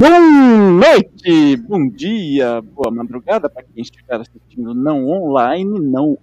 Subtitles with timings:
[0.00, 6.16] Boa noite, bom dia, boa madrugada para quem estiver assistindo não online, não.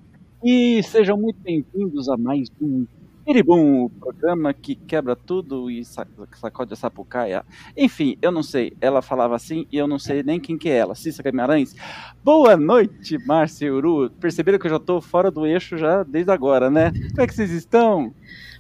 [0.44, 2.88] E sejam muito bem-vindos a mais um
[3.28, 7.46] Iribum, programa que quebra tudo e sacode a sapucaia.
[7.78, 10.78] Enfim, eu não sei, ela falava assim e eu não sei nem quem que é
[10.78, 10.96] ela.
[10.96, 11.76] Cícera Guimarães.
[12.24, 14.10] Boa noite, Márcia Uru.
[14.10, 16.92] Perceberam que eu já estou fora do eixo já desde agora, né?
[17.12, 18.12] Como é que vocês estão?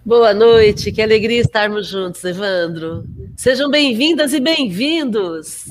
[0.07, 3.03] Boa noite, que alegria estarmos juntos, Evandro.
[3.35, 5.65] Sejam bem-vindas e bem-vindos.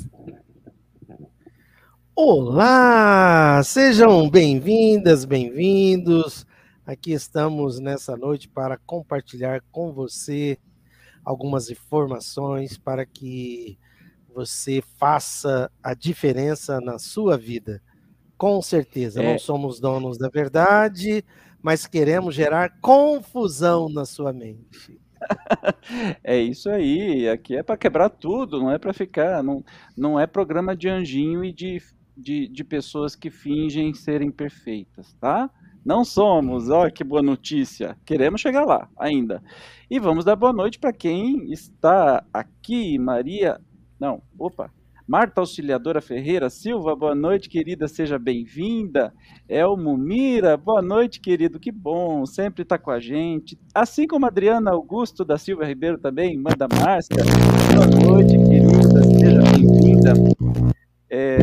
[2.14, 6.46] Olá, sejam bem-vindas, bem-vindos.
[6.84, 10.58] Aqui estamos nessa noite para compartilhar com você
[11.24, 13.78] algumas informações para que
[14.34, 17.80] você faça a diferença na sua vida.
[18.36, 19.32] Com certeza, é.
[19.32, 21.24] não somos donos da verdade,
[21.66, 25.00] mas queremos gerar confusão na sua mente.
[26.22, 29.64] é isso aí, aqui é para quebrar tudo, não é para ficar, não,
[29.96, 31.82] não é programa de anjinho e de,
[32.16, 35.50] de, de pessoas que fingem serem perfeitas, tá?
[35.84, 37.96] Não somos, olha que boa notícia.
[38.04, 39.42] Queremos chegar lá ainda.
[39.90, 43.60] E vamos dar boa noite para quem está aqui, Maria.
[43.98, 44.72] Não, opa,
[45.06, 49.14] Marta Auxiliadora Ferreira Silva, boa noite, querida, seja bem-vinda.
[49.48, 53.56] Elmo Mira, boa noite, querido, que bom, sempre está com a gente.
[53.72, 57.22] Assim como Adriana Augusto da Silva Ribeiro também, manda Márcia.
[57.72, 60.12] Boa noite, querida, seja bem-vinda.
[61.08, 61.40] É,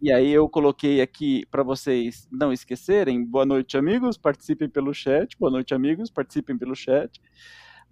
[0.00, 3.24] e aí eu coloquei aqui para vocês não esquecerem.
[3.24, 5.36] Boa noite, amigos, participem pelo chat.
[5.36, 7.20] Boa noite, amigos, participem pelo chat.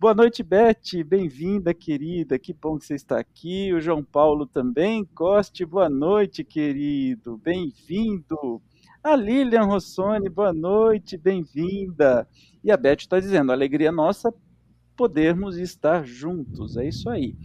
[0.00, 1.02] Boa noite, Beth.
[1.04, 2.38] Bem-vinda, querida.
[2.38, 3.72] Que bom que você está aqui.
[3.72, 5.05] O João Paulo também.
[5.05, 7.36] Coste, boa noite, querido.
[7.38, 8.62] Bem-vindo.
[9.02, 12.28] A Lilian Rossoni, boa noite, bem-vinda.
[12.62, 14.33] E a Beth está dizendo: alegria nossa
[14.98, 16.77] podermos estar juntos.
[16.77, 17.36] É isso aí.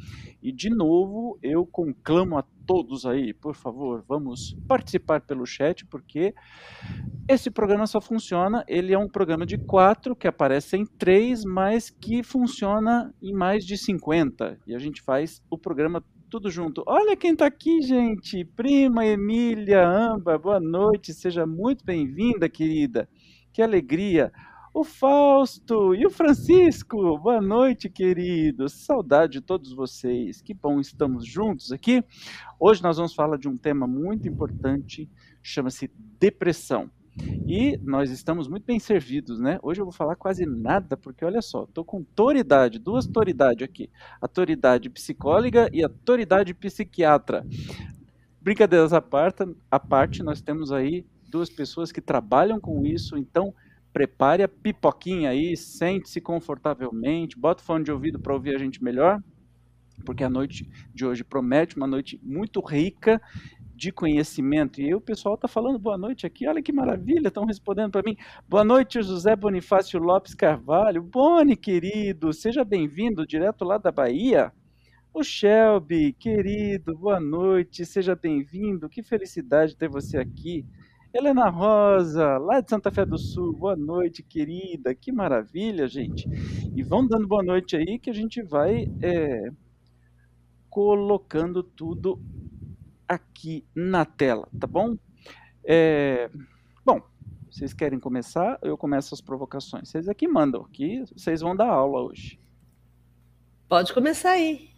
[0.41, 6.33] E de novo, eu conclamo a todos aí, por favor, vamos participar pelo chat, porque
[7.29, 11.89] esse programa só funciona, ele é um programa de quatro, que aparece em três, mas
[11.89, 14.59] que funciona em mais de 50.
[14.65, 16.83] E a gente faz o programa tudo junto.
[16.87, 18.43] Olha quem está aqui, gente!
[18.43, 23.07] Prima Emília Amba, boa noite, seja muito bem-vinda, querida.
[23.53, 24.31] Que alegria!
[24.73, 28.73] O Fausto e o Francisco, boa noite, queridos.
[28.73, 30.41] Saudade de todos vocês.
[30.41, 32.03] Que bom estamos juntos aqui.
[32.59, 35.07] Hoje nós vamos falar de um tema muito importante,
[35.43, 36.89] chama-se depressão.
[37.45, 39.59] E nós estamos muito bem servidos, né?
[39.61, 43.91] Hoje eu vou falar quase nada, porque olha só, estou com autoridade, duas autoridades aqui:
[44.19, 47.45] autoridade psicóloga e autoridade psiquiatra.
[48.41, 53.53] Brincadeiras à parte, à parte, nós temos aí duas pessoas que trabalham com isso, então
[53.93, 58.83] prepare a pipoquinha aí, sente-se confortavelmente, bota o fone de ouvido para ouvir a gente
[58.83, 59.21] melhor,
[60.03, 63.21] porque a noite de hoje promete uma noite muito rica
[63.75, 64.81] de conhecimento.
[64.81, 68.03] E aí o pessoal está falando boa noite aqui, olha que maravilha, estão respondendo para
[68.03, 68.17] mim.
[68.49, 71.03] Boa noite, José Bonifácio Lopes Carvalho.
[71.03, 74.51] Boni, querido, seja bem-vindo direto lá da Bahia.
[75.13, 78.89] O Shelby, querido, boa noite, seja bem-vindo.
[78.89, 80.65] Que felicidade ter você aqui.
[81.15, 84.95] Helena Rosa, lá de Santa Fé do Sul, boa noite, querida.
[84.95, 86.27] Que maravilha, gente.
[86.75, 89.51] E vão dando boa noite aí que a gente vai é,
[90.71, 92.19] colocando tudo
[93.07, 94.97] aqui na tela, tá bom?
[95.63, 96.31] É,
[96.83, 96.99] bom,
[97.47, 98.57] vocês querem começar?
[98.63, 99.89] Eu começo as provocações.
[99.89, 102.39] Vocês aqui mandam, aqui vocês vão dar aula hoje.
[103.69, 104.71] Pode começar aí.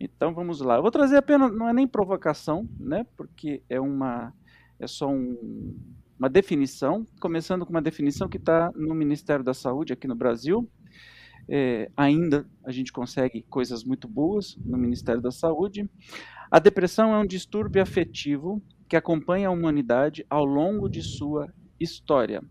[0.00, 0.74] Então vamos lá.
[0.74, 3.06] Eu vou trazer apenas, não é nem provocação, né?
[3.16, 4.34] Porque é uma
[4.78, 5.76] é só um,
[6.18, 10.68] uma definição, começando com uma definição que está no Ministério da Saúde aqui no Brasil.
[11.48, 15.88] É, ainda a gente consegue coisas muito boas no Ministério da Saúde.
[16.50, 22.42] A depressão é um distúrbio afetivo que acompanha a humanidade ao longo de sua história.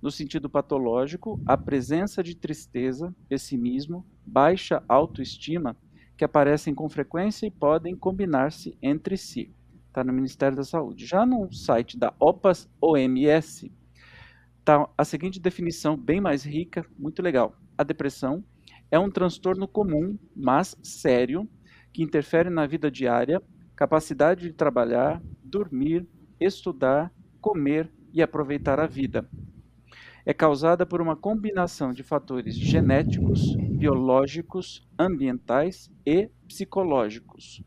[0.00, 5.76] No sentido patológico, a presença de tristeza, pessimismo, baixa autoestima
[6.16, 9.52] que aparecem com frequência e podem combinar-se entre si
[9.94, 11.06] está no Ministério da Saúde.
[11.06, 13.70] Já no site da OPAS OMS,
[14.58, 17.56] está a seguinte definição, bem mais rica, muito legal.
[17.78, 18.44] A depressão
[18.90, 21.48] é um transtorno comum, mas sério,
[21.92, 23.40] que interfere na vida diária,
[23.76, 26.04] capacidade de trabalhar, dormir,
[26.40, 29.28] estudar, comer e aproveitar a vida.
[30.26, 37.62] É causada por uma combinação de fatores genéticos, biológicos, ambientais e psicológicos.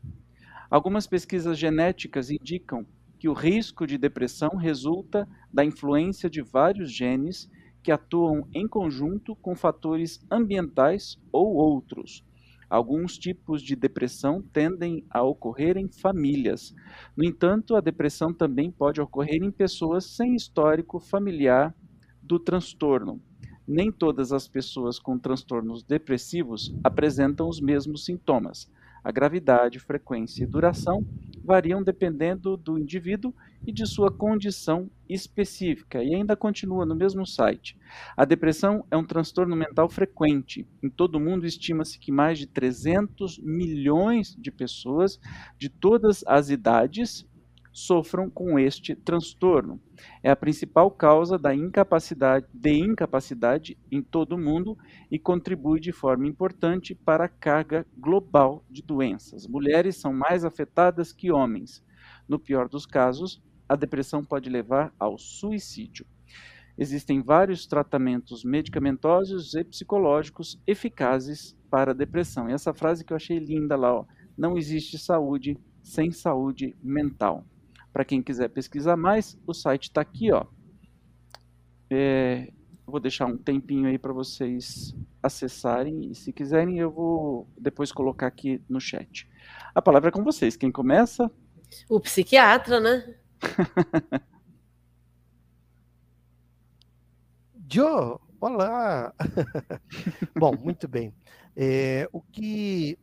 [0.70, 2.84] Algumas pesquisas genéticas indicam
[3.18, 7.50] que o risco de depressão resulta da influência de vários genes
[7.82, 12.22] que atuam em conjunto com fatores ambientais ou outros.
[12.68, 16.74] Alguns tipos de depressão tendem a ocorrer em famílias.
[17.16, 21.74] No entanto, a depressão também pode ocorrer em pessoas sem histórico familiar
[22.22, 23.22] do transtorno.
[23.66, 28.70] Nem todas as pessoas com transtornos depressivos apresentam os mesmos sintomas.
[29.02, 31.06] A gravidade, frequência e duração
[31.44, 33.34] variam dependendo do indivíduo
[33.66, 36.02] e de sua condição específica.
[36.02, 37.76] E ainda continua no mesmo site.
[38.16, 40.66] A depressão é um transtorno mental frequente.
[40.82, 45.18] Em todo o mundo, estima-se que mais de 300 milhões de pessoas
[45.58, 47.26] de todas as idades
[47.78, 49.80] sofram com este transtorno.
[50.22, 54.76] É a principal causa da incapacidade, de incapacidade em todo o mundo
[55.10, 59.46] e contribui de forma importante para a carga global de doenças.
[59.46, 61.82] Mulheres são mais afetadas que homens.
[62.28, 66.06] No pior dos casos, a depressão pode levar ao suicídio.
[66.76, 72.48] Existem vários tratamentos medicamentosos e psicológicos eficazes para a depressão.
[72.48, 74.04] E essa frase que eu achei linda lá, ó,
[74.36, 77.44] não existe saúde sem saúde mental.
[77.92, 80.46] Para quem quiser pesquisar mais, o site está aqui, ó.
[81.90, 82.52] É,
[82.86, 88.26] vou deixar um tempinho aí para vocês acessarem e se quiserem eu vou depois colocar
[88.26, 89.28] aqui no chat.
[89.74, 90.56] A palavra é com vocês.
[90.56, 91.30] Quem começa?
[91.88, 93.14] O psiquiatra, né?
[97.70, 99.14] Joe, olá!
[100.34, 101.14] Bom, muito bem.
[101.54, 102.98] É, o que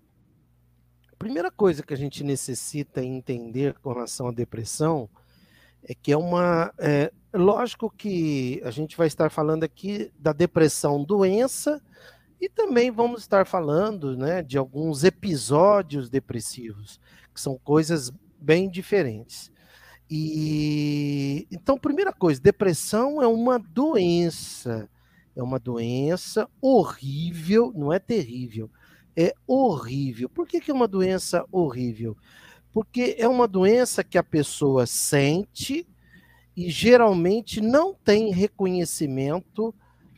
[1.16, 5.10] a primeira coisa que a gente necessita entender com relação à depressão
[5.82, 6.74] é que é uma.
[6.78, 11.82] É, lógico que a gente vai estar falando aqui da depressão doença
[12.40, 17.00] e também vamos estar falando né, de alguns episódios depressivos,
[17.34, 19.50] que são coisas bem diferentes.
[20.10, 24.90] E então, primeira coisa, depressão é uma doença,
[25.34, 28.70] é uma doença horrível, não é terrível,
[29.16, 30.30] é horrível.
[30.30, 32.18] Por que, que é uma doença horrível?
[32.74, 35.88] Porque é uma doença que a pessoa sente
[36.56, 39.74] e geralmente não tem reconhecimento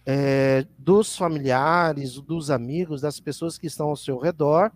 [0.05, 4.71] é, dos familiares, dos amigos, das pessoas que estão ao seu redor,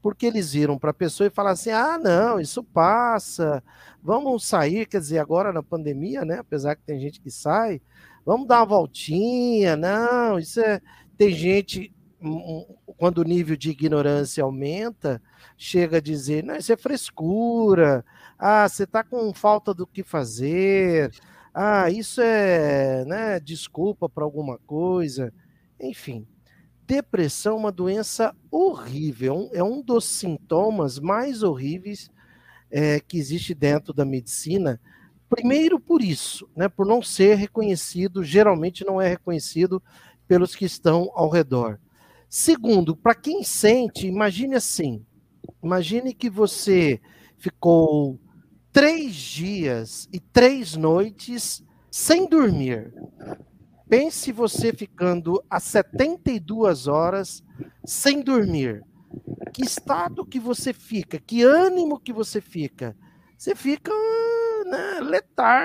[0.00, 3.62] porque eles viram para a pessoa e falam assim: ah, não, isso passa,
[4.02, 4.86] vamos sair.
[4.86, 6.38] Quer dizer, agora na pandemia, né?
[6.38, 7.80] Apesar que tem gente que sai,
[8.24, 10.80] vamos dar uma voltinha, não, isso é.
[11.16, 11.92] Tem gente
[12.98, 15.22] quando o nível de ignorância aumenta,
[15.56, 18.04] chega a dizer, não, isso é frescura,
[18.36, 21.12] ah, você está com falta do que fazer,
[21.54, 25.32] ah, isso é né, desculpa para alguma coisa,
[25.80, 26.26] enfim.
[26.86, 32.10] Depressão é uma doença horrível, é um dos sintomas mais horríveis
[32.70, 34.80] é, que existe dentro da medicina.
[35.28, 39.80] Primeiro por isso, né, por não ser reconhecido, geralmente não é reconhecido
[40.26, 41.78] pelos que estão ao redor.
[42.28, 45.04] Segundo, para quem sente, imagine assim:
[45.62, 47.00] imagine que você
[47.38, 48.18] ficou
[48.72, 52.92] três dias e três noites sem dormir.
[53.88, 57.42] Pense você ficando a 72 horas
[57.84, 58.84] sem dormir.
[59.54, 61.18] Que estado que você fica?
[61.18, 62.94] Que ânimo que você fica?
[63.38, 63.90] Você fica
[64.66, 65.00] né,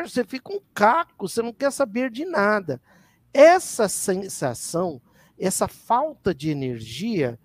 [0.06, 2.82] você fica um caco, você não quer saber de nada.
[3.34, 5.02] Essa sensação
[5.38, 7.40] essa falta de energia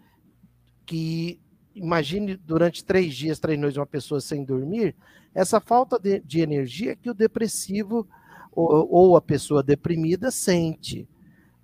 [0.85, 1.41] que
[1.75, 4.95] imagine durante três dias, três noites, uma pessoa sem dormir,
[5.35, 8.09] essa falta de, de energia que o depressivo
[8.53, 11.09] ou, ou, a pessoa deprimida sente.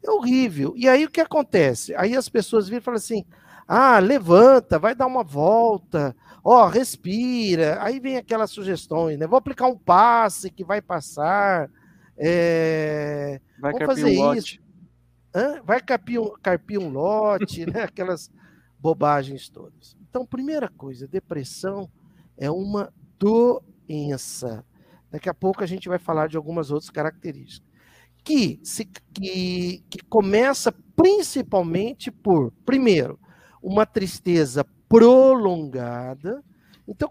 [0.02, 0.75] É horrível.
[0.76, 1.95] E aí o que acontece?
[1.97, 3.25] Aí as pessoas viram e falam assim:
[3.66, 6.14] ah, levanta, vai dar uma volta,
[6.45, 7.83] ó, respira.
[7.83, 9.26] Aí vem aquelas sugestões, né?
[9.26, 11.69] Vou aplicar um passe que vai passar.
[12.16, 13.40] É...
[13.59, 14.63] Vai Vamos fazer isso.
[15.64, 17.82] Vai carpir um, carpir um lote, né?
[17.84, 18.30] aquelas
[18.78, 19.96] bobagens todas.
[20.08, 21.90] Então, primeira coisa, depressão
[22.36, 24.64] é uma doença.
[25.10, 27.68] Daqui a pouco a gente vai falar de algumas outras características.
[28.22, 33.18] Que, se, que, que começa principalmente por, primeiro,
[33.62, 36.42] uma tristeza prolongada.
[36.86, 37.10] Então,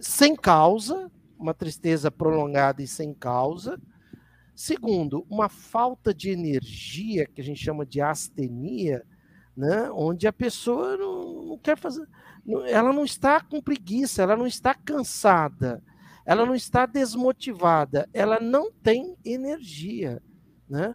[0.00, 3.80] sem causa, uma tristeza prolongada e sem causa.
[4.58, 9.06] Segundo, uma falta de energia, que a gente chama de astenia,
[9.56, 9.88] né?
[9.92, 12.04] onde a pessoa não, não quer fazer.
[12.44, 15.80] Não, ela não está com preguiça, ela não está cansada,
[16.26, 20.20] ela não está desmotivada, ela não tem energia.
[20.68, 20.92] Né?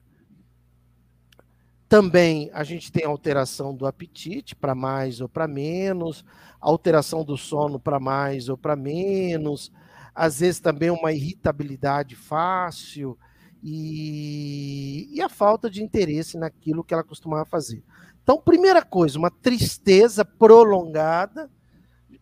[1.88, 6.26] Também a gente tem alteração do apetite para mais ou para menos,
[6.60, 9.72] alteração do sono para mais ou para menos,
[10.14, 13.18] às vezes também uma irritabilidade fácil,
[13.64, 17.82] e, e a falta de interesse naquilo que ela costumava fazer.
[18.22, 21.50] Então, primeira coisa, uma tristeza prolongada,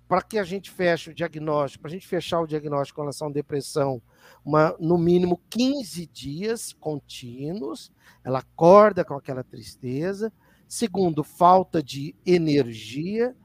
[0.07, 3.29] para que a gente feche o diagnóstico, para a gente fechar o diagnóstico com relação
[3.29, 4.01] à depressão,
[4.45, 7.91] uma, no mínimo 15 dias contínuos,
[8.23, 10.31] ela acorda com aquela tristeza.
[10.67, 13.35] Segundo, falta de energia.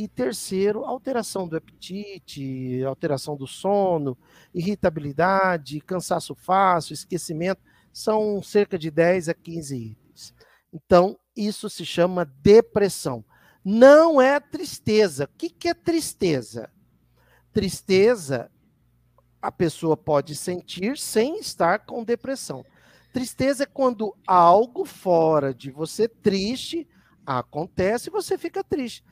[0.00, 4.16] E terceiro, alteração do apetite, alteração do sono,
[4.54, 7.60] irritabilidade, cansaço fácil, esquecimento.
[7.92, 10.34] São cerca de 10 a 15 itens.
[10.72, 13.22] Então, isso se chama depressão.
[13.62, 15.24] Não é tristeza.
[15.24, 16.70] O que é tristeza?
[17.52, 18.50] Tristeza
[19.42, 22.64] a pessoa pode sentir sem estar com depressão.
[23.12, 26.88] Tristeza é quando algo fora de você triste
[27.26, 29.04] acontece e você fica triste.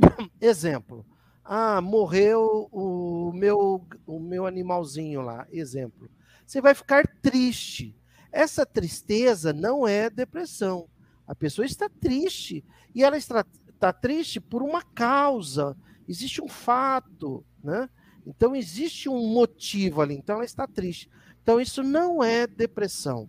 [0.40, 1.04] Exemplo.
[1.44, 5.46] Ah, morreu o meu, o meu animalzinho lá.
[5.50, 6.08] Exemplo.
[6.46, 7.96] Você vai ficar triste.
[8.32, 10.88] Essa tristeza não é depressão.
[11.26, 12.64] A pessoa está triste.
[12.94, 15.76] E ela está, está triste por uma causa.
[16.08, 17.88] Existe um fato, né?
[18.26, 20.14] Então existe um motivo ali.
[20.14, 21.10] Então ela está triste.
[21.42, 23.28] Então isso não é depressão.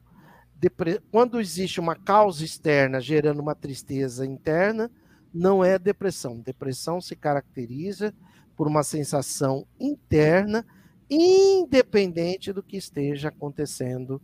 [0.56, 1.00] Depre...
[1.12, 4.92] Quando existe uma causa externa gerando uma tristeza interna,
[5.34, 6.40] não é depressão.
[6.40, 8.14] Depressão se caracteriza
[8.56, 10.66] por uma sensação interna,
[11.10, 14.22] independente do que esteja acontecendo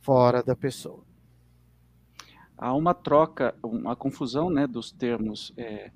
[0.00, 1.02] fora da pessoa.
[2.56, 5.52] Há uma troca, uma confusão né, dos termos.
[5.56, 5.90] É,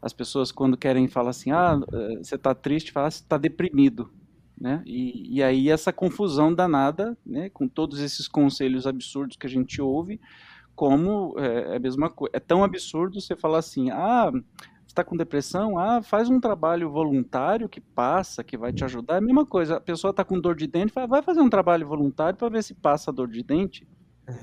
[0.00, 4.10] as pessoas, quando querem falar assim, ah, eh, você está triste, fala, você está deprimido.
[4.58, 4.82] Né?
[4.86, 9.82] E, e, aí essa confusão danada, né, com todos esses conselhos absurdos que a gente
[9.82, 10.18] ouve,
[10.76, 12.30] como é, é a mesma coisa.
[12.36, 14.30] É tão absurdo você falar assim, ah,
[14.86, 19.14] está com depressão, ah, faz um trabalho voluntário que passa, que vai te ajudar.
[19.14, 21.88] É a mesma coisa, a pessoa está com dor de dente, vai fazer um trabalho
[21.88, 23.88] voluntário para ver se passa a dor de dente.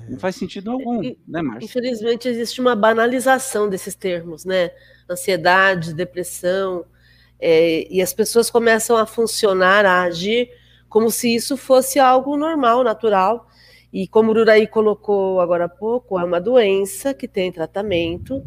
[0.09, 1.65] Não faz sentido algum, né, Márcia?
[1.65, 4.71] Infelizmente existe uma banalização desses termos, né?
[5.09, 6.85] Ansiedade, depressão,
[7.39, 10.49] é, e as pessoas começam a funcionar, a agir
[10.87, 13.49] como se isso fosse algo normal, natural.
[13.93, 18.43] E como o Uraí colocou agora há pouco, é uma doença que tem tratamento.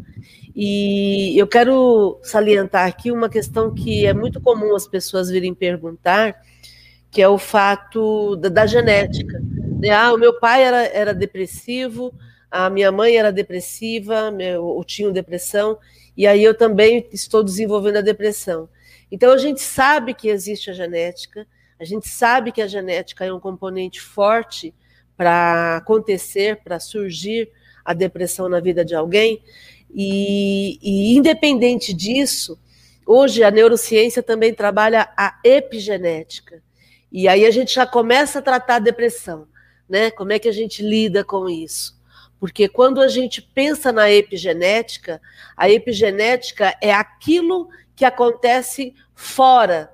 [0.53, 6.35] E eu quero salientar aqui uma questão que é muito comum as pessoas virem perguntar,
[7.09, 9.41] que é o fato da, da genética.
[9.79, 9.89] Né?
[9.89, 12.13] Ah, o meu pai era, era depressivo,
[12.51, 15.77] a minha mãe era depressiva, meu, eu tinha depressão,
[16.17, 18.67] e aí eu também estou desenvolvendo a depressão.
[19.09, 21.47] Então a gente sabe que existe a genética,
[21.79, 24.73] a gente sabe que a genética é um componente forte
[25.17, 27.51] para acontecer, para surgir
[27.83, 29.41] a depressão na vida de alguém,
[29.93, 32.59] e, e independente disso,
[33.05, 36.61] hoje a neurociência também trabalha a epigenética.
[37.11, 39.47] E aí a gente já começa a tratar a depressão,
[39.89, 40.11] né?
[40.11, 41.97] Como é que a gente lida com isso?
[42.39, 45.19] Porque quando a gente pensa na epigenética,
[45.55, 49.91] a epigenética é aquilo que acontece fora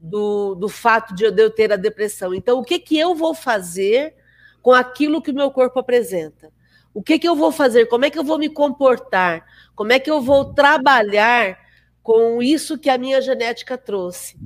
[0.00, 2.32] do, do fato de eu ter a depressão.
[2.32, 4.14] Então, o que, que eu vou fazer
[4.62, 6.50] com aquilo que o meu corpo apresenta?
[6.92, 7.86] O que, que eu vou fazer?
[7.86, 9.44] Como é que eu vou me comportar?
[9.74, 11.58] Como é que eu vou trabalhar
[12.02, 14.36] com isso que a minha genética trouxe?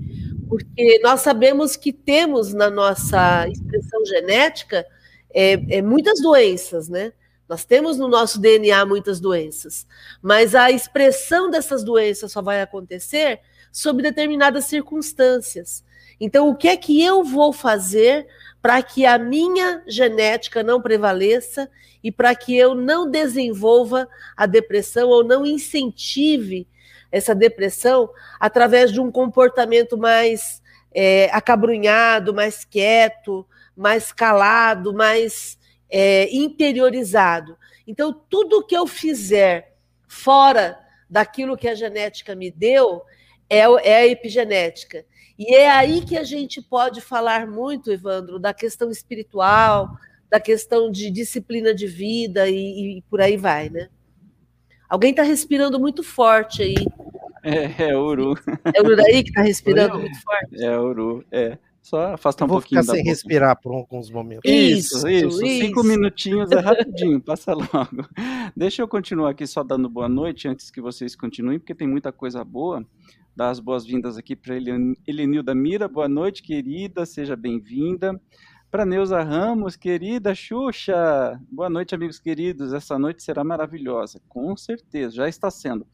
[0.52, 4.84] porque nós sabemos que temos na nossa expressão genética
[5.32, 7.14] é, é, muitas doenças, né?
[7.48, 9.86] Nós temos no nosso DNA muitas doenças,
[10.20, 13.40] mas a expressão dessas doenças só vai acontecer
[13.72, 15.82] sob determinadas circunstâncias.
[16.20, 18.26] Então, o que é que eu vou fazer
[18.62, 21.68] para que a minha genética não prevaleça
[22.02, 26.68] e para que eu não desenvolva a depressão ou não incentive
[27.10, 30.62] essa depressão através de um comportamento mais
[30.94, 33.44] é, acabrunhado, mais quieto,
[33.76, 35.58] mais calado, mais
[35.90, 37.58] é, interiorizado.
[37.86, 39.74] Então, tudo que eu fizer
[40.06, 40.78] fora
[41.10, 43.02] daquilo que a genética me deu
[43.52, 45.04] é, é a epigenética.
[45.38, 49.90] E é aí que a gente pode falar muito, Evandro, da questão espiritual,
[50.30, 53.88] da questão de disciplina de vida e, e por aí vai, né?
[54.88, 56.74] Alguém está respirando muito forte aí.
[57.42, 58.34] É, é o Uru.
[58.74, 60.62] É o Uru daí que está respirando muito forte?
[60.62, 61.58] É o Uru, é.
[61.82, 63.10] Só afasta um Vou pouquinho ficar sem boca.
[63.10, 64.48] respirar por alguns momentos.
[64.48, 68.06] Isso, isso, Isso, Cinco minutinhos é rapidinho, passa logo.
[68.56, 72.12] Deixa eu continuar aqui só dando boa noite antes que vocês continuem, porque tem muita
[72.12, 72.86] coisa boa.
[73.34, 74.54] Dar as boas-vindas aqui para
[75.06, 75.88] Elenilda Mira.
[75.88, 78.20] Boa noite, querida, seja bem-vinda.
[78.70, 81.40] Para Neuza Ramos, querida Xuxa.
[81.50, 82.74] Boa noite, amigos queridos.
[82.74, 85.86] Essa noite será maravilhosa, com certeza, já está sendo.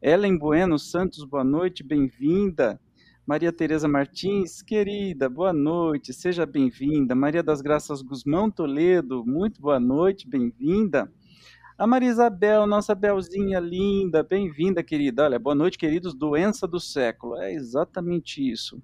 [0.00, 2.80] Ellen Bueno Santos, boa noite, bem-vinda.
[3.26, 7.14] Maria Tereza Martins, querida, boa noite, seja bem-vinda.
[7.14, 11.12] Maria das Graças Guzmão Toledo, muito boa noite, bem-vinda.
[11.82, 15.24] A Marisabel, nossa Belzinha linda, bem-vinda, querida.
[15.24, 16.14] Olha, boa noite, queridos.
[16.14, 17.36] Doença do século.
[17.38, 18.76] É exatamente isso.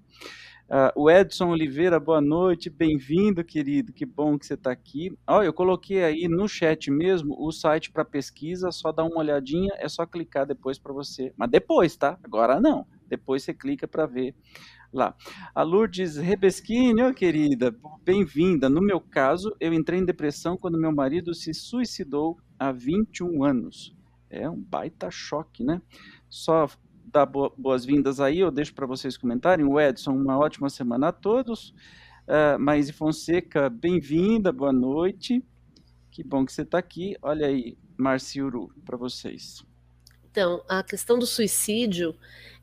[0.67, 3.93] Uh, o Edson Oliveira, boa noite, bem-vindo, querido.
[3.93, 5.17] Que bom que você está aqui.
[5.25, 9.71] Olha, eu coloquei aí no chat mesmo o site para pesquisa, só dá uma olhadinha,
[9.77, 11.31] é só clicar depois para você.
[11.37, 12.19] Mas depois, tá?
[12.21, 12.85] Agora não.
[13.07, 14.35] Depois você clica para ver
[14.91, 15.15] lá.
[15.55, 18.67] A Lourdes Rebeschini, oh, querida, bem-vinda.
[18.67, 23.95] No meu caso, eu entrei em depressão quando meu marido se suicidou há 21 anos.
[24.29, 25.81] É um baita choque, né?
[26.29, 26.69] Só
[27.05, 29.65] dar boas-vindas aí, eu deixo para vocês comentarem.
[29.65, 31.73] O Edson, uma ótima semana a todos.
[32.27, 35.43] Uh, Maíse Fonseca, bem-vinda, boa noite.
[36.11, 37.15] Que bom que você está aqui.
[37.21, 39.63] Olha aí, Marciuru, para vocês.
[40.29, 42.15] Então, a questão do suicídio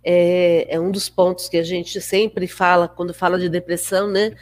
[0.04, 4.36] é, é, um dos pontos que a gente sempre fala quando fala de depressão, né?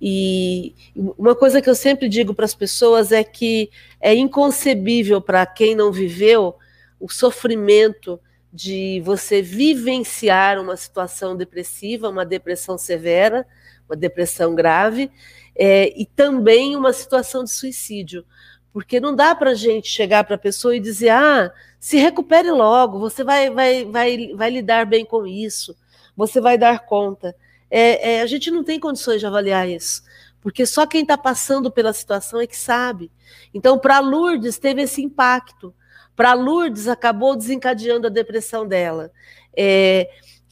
[0.00, 5.44] E uma coisa que eu sempre digo para as pessoas é que é inconcebível para
[5.46, 6.54] quem não viveu
[7.00, 8.20] o sofrimento
[8.52, 13.46] de você vivenciar uma situação depressiva, uma depressão severa,
[13.88, 15.10] uma depressão grave,
[15.54, 18.24] é, e também uma situação de suicídio.
[18.72, 22.50] Porque não dá para a gente chegar para a pessoa e dizer, ah, se recupere
[22.50, 25.76] logo, você vai, vai, vai, vai lidar bem com isso,
[26.16, 27.34] você vai dar conta.
[27.70, 30.02] É, é, a gente não tem condições de avaliar isso,
[30.40, 33.10] porque só quem está passando pela situação é que sabe.
[33.52, 35.74] Então, para Lourdes, teve esse impacto
[36.14, 39.10] para Lourdes, acabou desencadeando a depressão dela.
[39.56, 40.08] É,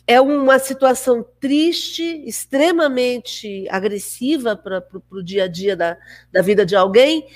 [0.07, 5.97] é uma situação triste, extremamente agressiva para o dia a dia da,
[6.31, 7.27] da vida de alguém,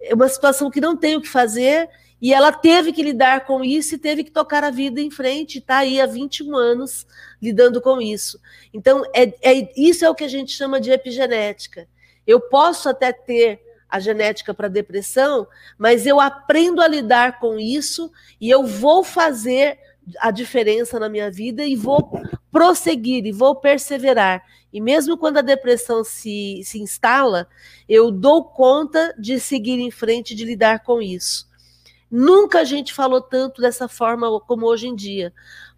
[0.00, 1.88] é uma situação que não tem o que fazer,
[2.26, 5.58] e ela teve que lidar com isso e teve que tocar a vida em frente,
[5.58, 7.06] está aí há 21 anos
[7.40, 8.40] lidando com isso.
[8.74, 11.86] Então, é, é, isso é o que a gente chama de epigenética.
[12.26, 15.46] Eu posso até ter a genética para depressão,
[15.78, 18.10] mas eu aprendo a lidar com isso
[18.40, 19.78] e eu vou fazer
[20.18, 22.10] a diferença na minha vida e vou
[22.50, 24.42] prosseguir e vou perseverar.
[24.72, 27.46] E mesmo quando a depressão se, se instala,
[27.88, 31.46] eu dou conta de seguir em frente, de lidar com isso.
[32.10, 35.32] Nunca a gente falou tanto dessa forma como hoje em dia,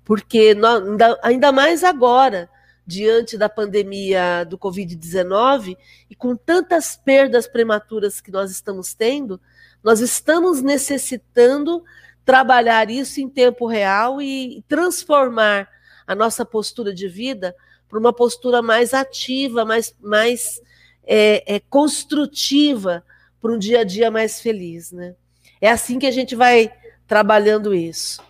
[0.05, 2.51] porque ainda, ainda mais agora,
[2.87, 5.77] diante da pandemia do Covid-19
[6.09, 9.39] e com tantas perdas prematuras que nós estamos tendo,
[9.85, 11.85] nós estamos necessitando
[12.25, 15.69] trabalhar isso em tempo real e transformar
[16.07, 17.55] a nossa postura de vida
[17.89, 20.61] para uma postura mais ativa, mais, mais
[21.07, 23.05] é, é, construtiva,
[23.41, 24.93] para um dia a dia mais feliz.
[24.93, 25.15] Né?
[25.61, 26.73] É assim que a gente vai
[27.07, 28.23] trabalhando isso.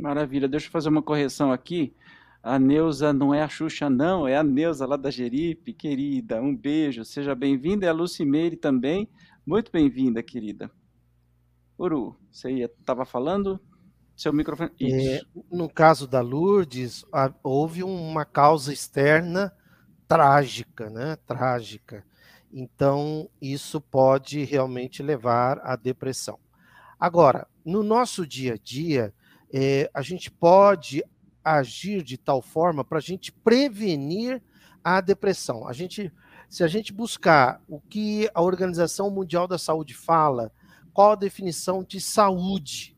[0.00, 0.48] Maravilha.
[0.48, 1.94] Deixa eu fazer uma correção aqui.
[2.42, 6.40] A Neuza não é a Xuxa, não, é a Neuza lá da Jeripe, querida.
[6.40, 7.84] Um beijo, seja bem-vinda.
[7.84, 9.08] E a Lucimeire também,
[9.44, 10.70] muito bem-vinda, querida.
[11.76, 13.60] Uru, você estava falando?
[14.16, 14.70] Seu microfone.
[14.80, 17.04] É, no caso da Lourdes,
[17.42, 19.52] houve uma causa externa
[20.08, 21.16] trágica, né?
[21.26, 22.04] Trágica.
[22.52, 26.38] Então, isso pode realmente levar à depressão.
[26.98, 29.14] Agora, no nosso dia a dia,
[29.52, 31.04] é, a gente pode
[31.44, 34.42] agir de tal forma para a gente prevenir
[34.82, 35.66] a depressão.
[35.66, 36.12] A gente,
[36.48, 40.50] se a gente buscar o que a Organização Mundial da Saúde fala,
[40.92, 42.96] qual a definição de saúde,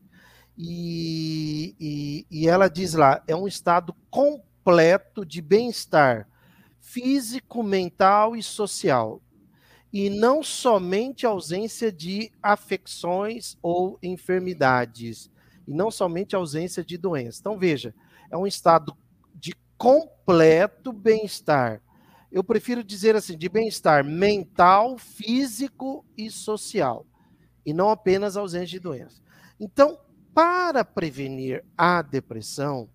[0.57, 6.27] e, e, e ela diz lá, é um estado completo de bem-estar
[6.79, 9.21] físico, mental e social,
[9.91, 15.29] e não somente ausência de afecções ou enfermidades,
[15.67, 17.39] e não somente ausência de doenças.
[17.39, 17.93] Então, veja,
[18.29, 18.95] é um estado
[19.35, 21.81] de completo bem-estar.
[22.31, 27.05] Eu prefiro dizer assim, de bem-estar mental, físico e social,
[27.65, 29.21] e não apenas ausência de doença.
[29.59, 29.99] Então,
[30.33, 32.89] para prevenir a depressão,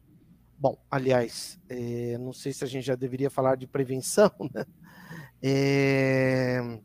[0.59, 4.65] bom, aliás, é, não sei se a gente já deveria falar de prevenção, né?
[5.43, 6.79] É...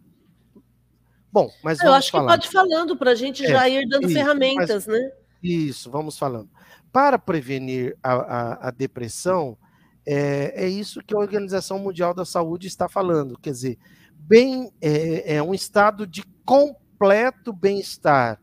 [1.32, 2.38] Bom, mas Eu acho falar.
[2.38, 5.12] que pode falando para a gente é, já ir dando isso, ferramentas, mas, né?
[5.42, 6.50] Isso, vamos falando
[6.92, 9.58] para prevenir a, a, a depressão,
[10.06, 13.38] é, é, isso que a Organização Mundial da Saúde está falando.
[13.40, 13.78] Quer dizer,
[14.14, 18.40] bem, é, é um estado de completo bem-estar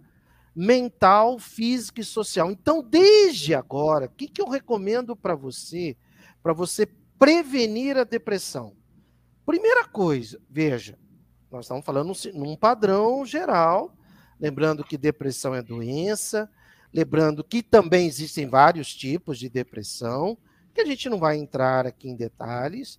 [0.54, 2.50] mental, físico e social.
[2.50, 5.96] Então, desde agora, o que, que eu recomendo para você,
[6.42, 6.86] para você
[7.18, 8.74] prevenir a depressão?
[9.48, 10.98] Primeira coisa, veja,
[11.50, 13.96] nós estamos falando num padrão geral,
[14.38, 16.48] lembrando que depressão é doença,
[16.92, 20.38] Lembrando que também existem vários tipos de depressão,
[20.72, 22.98] que a gente não vai entrar aqui em detalhes.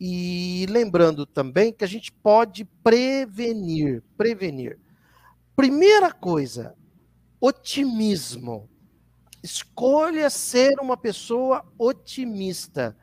[0.00, 4.78] E lembrando também que a gente pode prevenir, prevenir.
[5.54, 6.74] Primeira coisa,
[7.40, 8.68] otimismo.
[9.42, 12.96] Escolha ser uma pessoa otimista.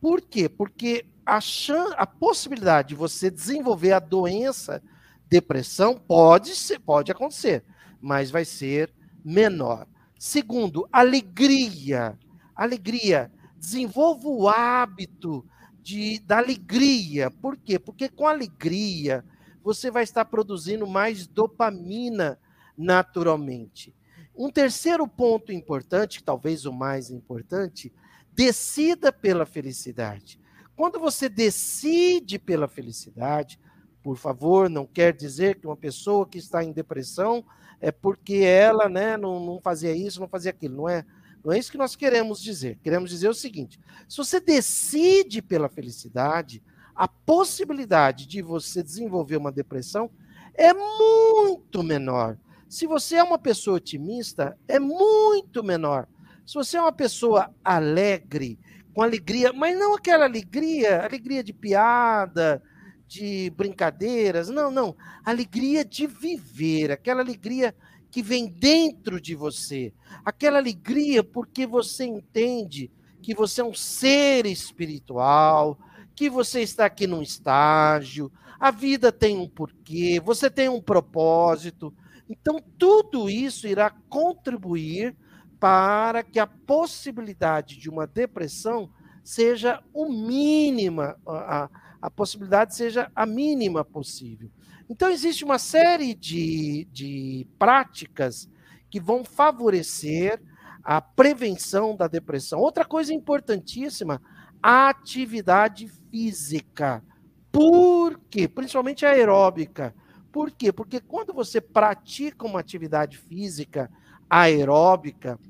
[0.00, 0.48] Por quê?
[0.48, 4.82] Porque a, chance, a possibilidade de você desenvolver a doença,
[5.28, 7.64] depressão, pode, ser, pode acontecer,
[8.00, 8.92] mas vai ser
[9.24, 9.86] menor.
[10.18, 12.18] Segundo, alegria.
[12.54, 13.30] Alegria.
[13.56, 15.44] Desenvolva o hábito
[15.82, 17.30] de, da alegria.
[17.30, 17.78] Por quê?
[17.78, 19.24] Porque com alegria
[19.62, 22.38] você vai estar produzindo mais dopamina
[22.76, 23.94] naturalmente.
[24.36, 27.92] Um terceiro ponto importante, talvez o mais importante,
[28.32, 30.40] decida pela felicidade.
[30.76, 33.60] Quando você decide pela felicidade,
[34.02, 37.44] por favor, não quer dizer que uma pessoa que está em depressão
[37.80, 40.76] é porque ela né, não, não fazia isso, não fazia aquilo.
[40.76, 41.04] Não é,
[41.44, 42.78] não é isso que nós queremos dizer.
[42.82, 46.62] Queremos dizer o seguinte: se você decide pela felicidade,
[46.94, 50.10] a possibilidade de você desenvolver uma depressão
[50.54, 52.38] é muito menor.
[52.68, 56.08] Se você é uma pessoa otimista, é muito menor.
[56.46, 58.58] Se você é uma pessoa alegre,
[58.94, 62.62] com alegria, mas não aquela alegria, alegria de piada,
[63.06, 64.96] de brincadeiras, não, não.
[65.24, 67.74] Alegria de viver, aquela alegria
[68.10, 69.92] que vem dentro de você.
[70.24, 75.76] Aquela alegria porque você entende que você é um ser espiritual,
[76.14, 78.30] que você está aqui num estágio,
[78.60, 81.92] a vida tem um porquê, você tem um propósito.
[82.28, 85.16] Então, tudo isso irá contribuir
[85.64, 88.90] para que a possibilidade de uma depressão
[89.22, 91.70] seja o mínima, a,
[92.02, 94.50] a possibilidade seja a mínima possível.
[94.90, 98.46] Então, existe uma série de, de práticas
[98.90, 100.38] que vão favorecer
[100.82, 102.60] a prevenção da depressão.
[102.60, 104.20] Outra coisa importantíssima,
[104.62, 107.02] a atividade física.
[107.50, 108.46] Por quê?
[108.46, 109.94] Principalmente aeróbica.
[110.30, 110.70] Por quê?
[110.70, 113.90] Porque quando você pratica uma atividade física
[114.28, 115.40] aeróbica,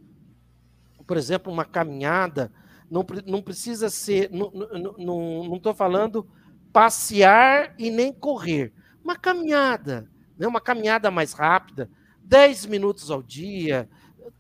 [1.07, 2.53] por exemplo, uma caminhada,
[2.91, 6.29] não, não precisa ser, não estou falando
[6.73, 10.47] passear e nem correr, uma caminhada, né?
[10.47, 11.91] uma caminhada mais rápida,
[12.23, 13.89] 10 minutos ao dia,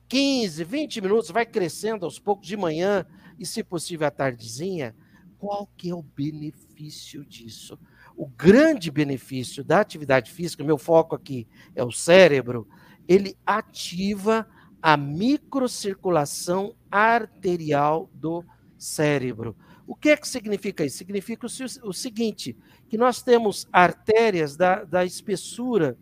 [0.08, 3.06] 15, 20 minutos, vai crescendo aos poucos de manhã
[3.38, 4.94] e, se possível, à tardezinha.
[5.38, 7.78] Qual que é o benefício disso?
[8.16, 12.66] O grande benefício da atividade física, meu foco aqui é o cérebro,
[13.06, 14.48] ele ativa
[14.84, 18.44] a microcirculação arterial do
[18.76, 19.56] cérebro.
[19.86, 20.98] O que é que significa isso?
[20.98, 22.54] Significa o, seguinte:
[22.86, 25.96] que nós temos artérias da, da espessura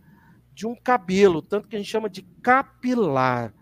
[0.53, 3.55] de um cabelo, tanto que a gente chama de capilar.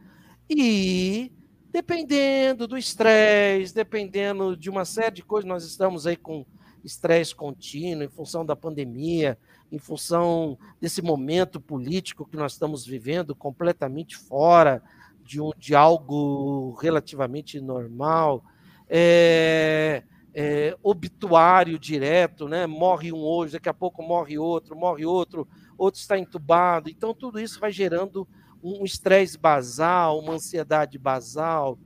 [0.49, 1.31] E
[1.71, 6.47] dependendo do estresse, dependendo de uma série de coisas, nós estamos aí com
[6.83, 9.37] estresse contínuo em função da pandemia,
[9.71, 14.83] em função desse momento político que nós estamos vivendo completamente fora
[15.25, 18.45] de, um, de algo relativamente normal,
[18.89, 20.03] é,
[20.35, 22.67] é, obituário direto, né?
[22.67, 26.91] morre um hoje, daqui a pouco morre outro, morre outro, outro está entubado.
[26.91, 28.27] Então, tudo isso vai gerando
[28.63, 31.79] um estresse basal, uma ansiedade basal,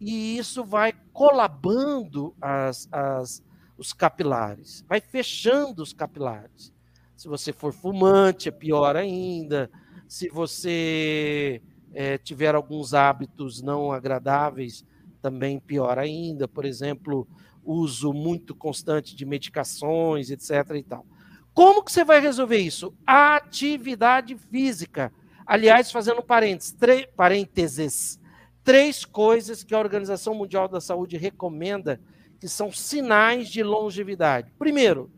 [0.00, 3.42] e isso vai colabando as, as,
[3.76, 6.72] os capilares, vai fechando os capilares.
[7.16, 9.70] Se você for fumante, é pior ainda.
[10.06, 11.62] Se você
[11.94, 14.84] é, tiver alguns hábitos não agradáveis,
[15.22, 17.26] também pior ainda, por exemplo,
[17.64, 20.76] uso muito constante de medicações, etc.
[20.76, 21.06] e tal.
[21.54, 22.92] Como que você vai resolver isso?
[23.06, 25.12] Atividade física.
[25.46, 28.20] Aliás, fazendo parênteses,
[28.62, 32.00] três coisas que a Organização Mundial da Saúde recomenda
[32.40, 34.52] que são sinais de longevidade.
[34.58, 35.10] Primeiro,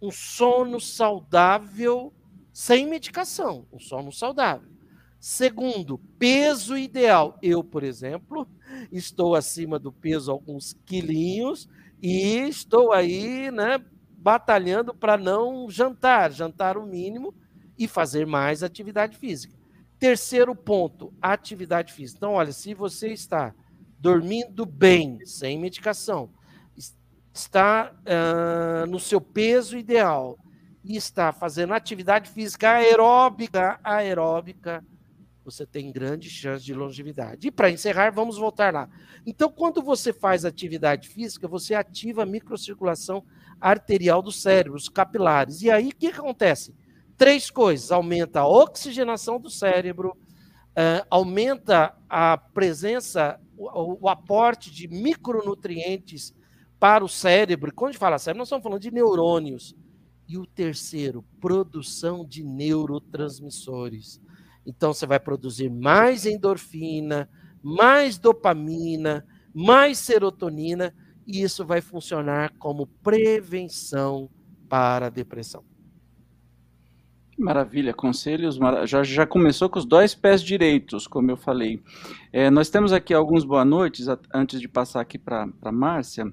[0.00, 2.12] um sono saudável
[2.52, 4.73] sem medicação, um sono saudável.
[5.26, 7.38] Segundo, peso ideal.
[7.40, 8.46] Eu, por exemplo,
[8.92, 11.66] estou acima do peso alguns quilinhos
[12.02, 13.82] e estou aí, né,
[14.18, 17.34] batalhando para não jantar, jantar o mínimo
[17.78, 19.54] e fazer mais atividade física.
[19.98, 22.18] Terceiro ponto, atividade física.
[22.18, 23.54] Então, olha, se você está
[23.98, 26.28] dormindo bem, sem medicação,
[27.32, 30.38] está uh, no seu peso ideal
[30.84, 34.84] e está fazendo atividade física aeróbica, aeróbica,
[35.44, 37.48] você tem grande chance de longevidade.
[37.48, 38.88] E para encerrar, vamos voltar lá.
[39.26, 43.24] Então, quando você faz atividade física, você ativa a microcirculação
[43.60, 45.60] arterial do cérebro, os capilares.
[45.60, 46.74] E aí, o que acontece?
[47.16, 50.16] Três coisas: aumenta a oxigenação do cérebro,
[50.70, 56.34] uh, aumenta a presença, o, o, aporte de micronutrientes
[56.80, 57.72] para o cérebro.
[57.74, 59.76] Quando a gente fala cérebro, nós estamos falando de neurônios.
[60.26, 64.18] E o terceiro, produção de neurotransmissores.
[64.66, 67.28] Então você vai produzir mais endorfina,
[67.62, 69.24] mais dopamina,
[69.54, 70.94] mais serotonina,
[71.26, 74.30] e isso vai funcionar como prevenção
[74.68, 75.64] para a depressão.
[77.36, 78.58] Maravilha, conselhos.
[78.86, 81.82] Já, já começou com os dois pés direitos, como eu falei.
[82.32, 86.32] É, nós temos aqui alguns boa noites, antes de passar aqui para a Márcia,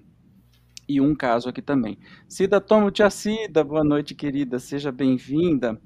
[0.88, 1.98] e um caso aqui também.
[2.28, 5.82] Cida Tomo Tia Cida, boa noite, querida, seja bem-vinda.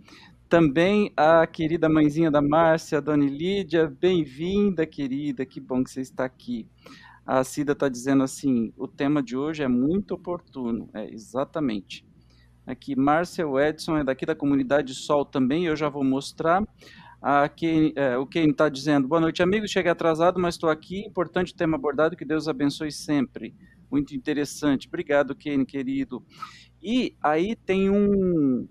[0.48, 6.24] Também a querida mãezinha da Márcia, Dona Lídia, bem-vinda, querida, que bom que você está
[6.24, 6.70] aqui.
[7.26, 10.88] A Cida está dizendo assim: o tema de hoje é muito oportuno.
[10.94, 12.06] É, exatamente.
[12.66, 16.64] Aqui, Márcia Edson é daqui da comunidade Sol também, eu já vou mostrar.
[17.20, 19.72] Aqui, é, o Ken está dizendo: boa noite, amigos.
[19.72, 21.00] Cheguei atrasado, mas estou aqui.
[21.08, 23.56] Importante tema abordado, que Deus abençoe sempre.
[23.90, 24.88] Muito interessante.
[24.88, 26.24] Obrigado, Ken, querido.
[26.84, 28.68] E aí tem um,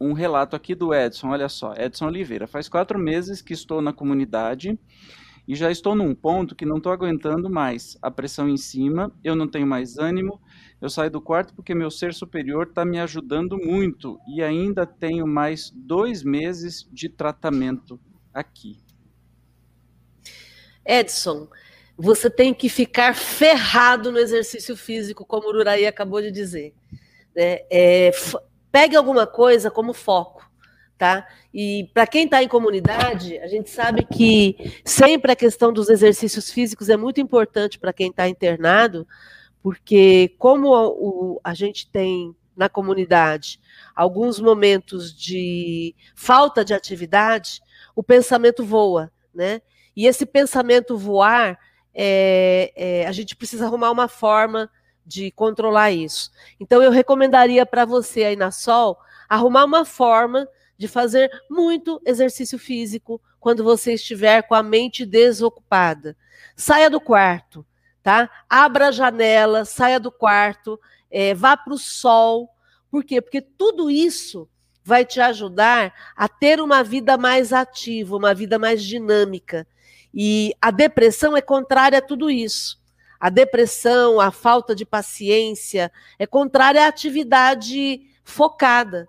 [0.00, 1.28] um relato aqui do Edson.
[1.28, 2.46] Olha só, Edson Oliveira.
[2.46, 4.78] Faz quatro meses que estou na comunidade
[5.48, 7.96] e já estou num ponto que não estou aguentando mais.
[8.02, 10.40] A pressão em cima, eu não tenho mais ânimo.
[10.80, 15.26] Eu saio do quarto porque meu ser superior está me ajudando muito e ainda tenho
[15.26, 17.98] mais dois meses de tratamento
[18.34, 18.78] aqui.
[20.84, 21.48] Edson,
[21.96, 26.74] você tem que ficar ferrado no exercício físico, como o Uraí acabou de dizer.
[27.34, 28.10] É, é,
[28.76, 30.44] pegue alguma coisa como foco
[30.98, 31.26] tá?
[31.52, 36.50] E para quem está em comunidade, a gente sabe que sempre a questão dos exercícios
[36.50, 39.06] físicos é muito importante para quem está internado,
[39.62, 43.60] porque como o, a gente tem na comunidade
[43.94, 47.60] alguns momentos de falta de atividade,
[47.94, 49.60] o pensamento voa, né?
[49.94, 51.58] E esse pensamento voar,
[51.94, 54.70] é, é, a gente precisa arrumar uma forma
[55.06, 56.30] de controlar isso.
[56.58, 62.58] Então, eu recomendaria para você aí na Sol arrumar uma forma de fazer muito exercício
[62.58, 66.16] físico quando você estiver com a mente desocupada.
[66.54, 67.64] Saia do quarto,
[68.02, 68.28] tá?
[68.48, 70.78] Abra a janela, saia do quarto,
[71.10, 72.50] é, vá para o sol.
[72.90, 73.20] Por quê?
[73.20, 74.48] Porque tudo isso
[74.82, 79.66] vai te ajudar a ter uma vida mais ativa, uma vida mais dinâmica.
[80.12, 82.80] E a depressão é contrária a tudo isso.
[83.18, 89.06] A depressão, a falta de paciência, é contrária à atividade focada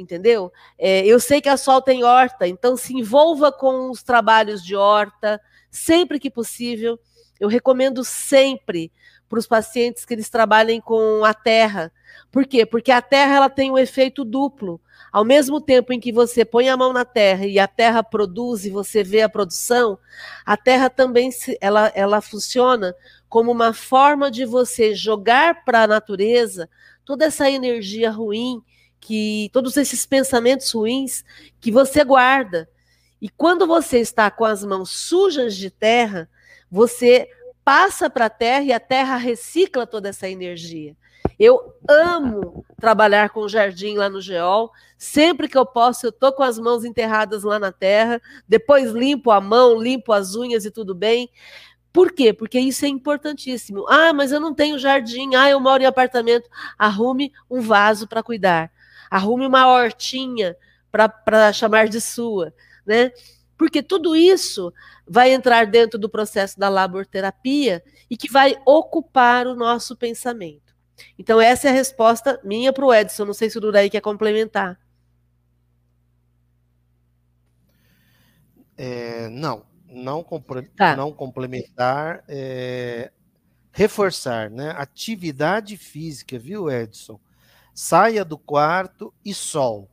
[0.00, 0.50] entendeu?
[0.78, 4.74] É, eu sei que a Sol tem horta, então se envolva com os trabalhos de
[4.74, 6.98] horta, sempre que possível.
[7.38, 8.90] Eu recomendo sempre
[9.30, 11.92] para os pacientes que eles trabalhem com a terra.
[12.32, 12.66] Por quê?
[12.66, 14.80] Porque a terra ela tem um efeito duplo.
[15.12, 18.64] Ao mesmo tempo em que você põe a mão na terra e a terra produz
[18.64, 19.96] e você vê a produção,
[20.44, 22.92] a terra também ela, ela funciona
[23.28, 26.68] como uma forma de você jogar para a natureza
[27.04, 28.60] toda essa energia ruim
[29.00, 31.24] que todos esses pensamentos ruins
[31.60, 32.68] que você guarda.
[33.22, 36.28] E quando você está com as mãos sujas de terra,
[36.70, 37.28] você
[37.70, 40.96] passa para a terra e a terra recicla toda essa energia.
[41.38, 44.72] Eu amo trabalhar com o jardim lá no Geol.
[44.98, 48.20] Sempre que eu posso, eu tô com as mãos enterradas lá na terra.
[48.48, 51.30] Depois limpo a mão, limpo as unhas e tudo bem.
[51.92, 52.32] Por quê?
[52.32, 53.86] Porque isso é importantíssimo.
[53.88, 55.36] Ah, mas eu não tenho jardim.
[55.36, 56.50] Ah, eu moro em apartamento.
[56.76, 58.72] Arrume um vaso para cuidar
[59.10, 60.56] arrume uma hortinha
[60.90, 62.54] para chamar de sua,
[62.86, 63.10] né?
[63.60, 64.72] Porque tudo isso
[65.06, 70.74] vai entrar dentro do processo da laborterapia e que vai ocupar o nosso pensamento.
[71.18, 73.26] Então, essa é a resposta minha para o Edson.
[73.26, 74.80] Não sei se o Duraí quer complementar.
[78.78, 80.24] É, não, não,
[80.74, 80.96] tá.
[80.96, 83.12] não complementar, é,
[83.72, 84.70] reforçar, né?
[84.74, 87.20] Atividade física, viu, Edson?
[87.74, 89.90] saia do quarto e sol.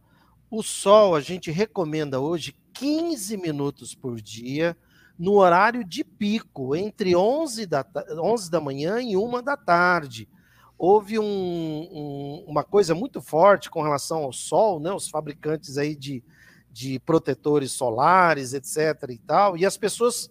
[0.50, 4.78] O sol a gente recomenda hoje 15 minutos por dia,
[5.18, 7.86] no horário de pico, entre 11 da,
[8.20, 10.30] 11 da manhã e 1 da tarde.
[10.78, 14.92] Houve um, um, uma coisa muito forte com relação ao sol, né?
[14.92, 16.24] os fabricantes aí de,
[16.72, 19.10] de protetores solares, etc.
[19.10, 20.30] e tal, e as pessoas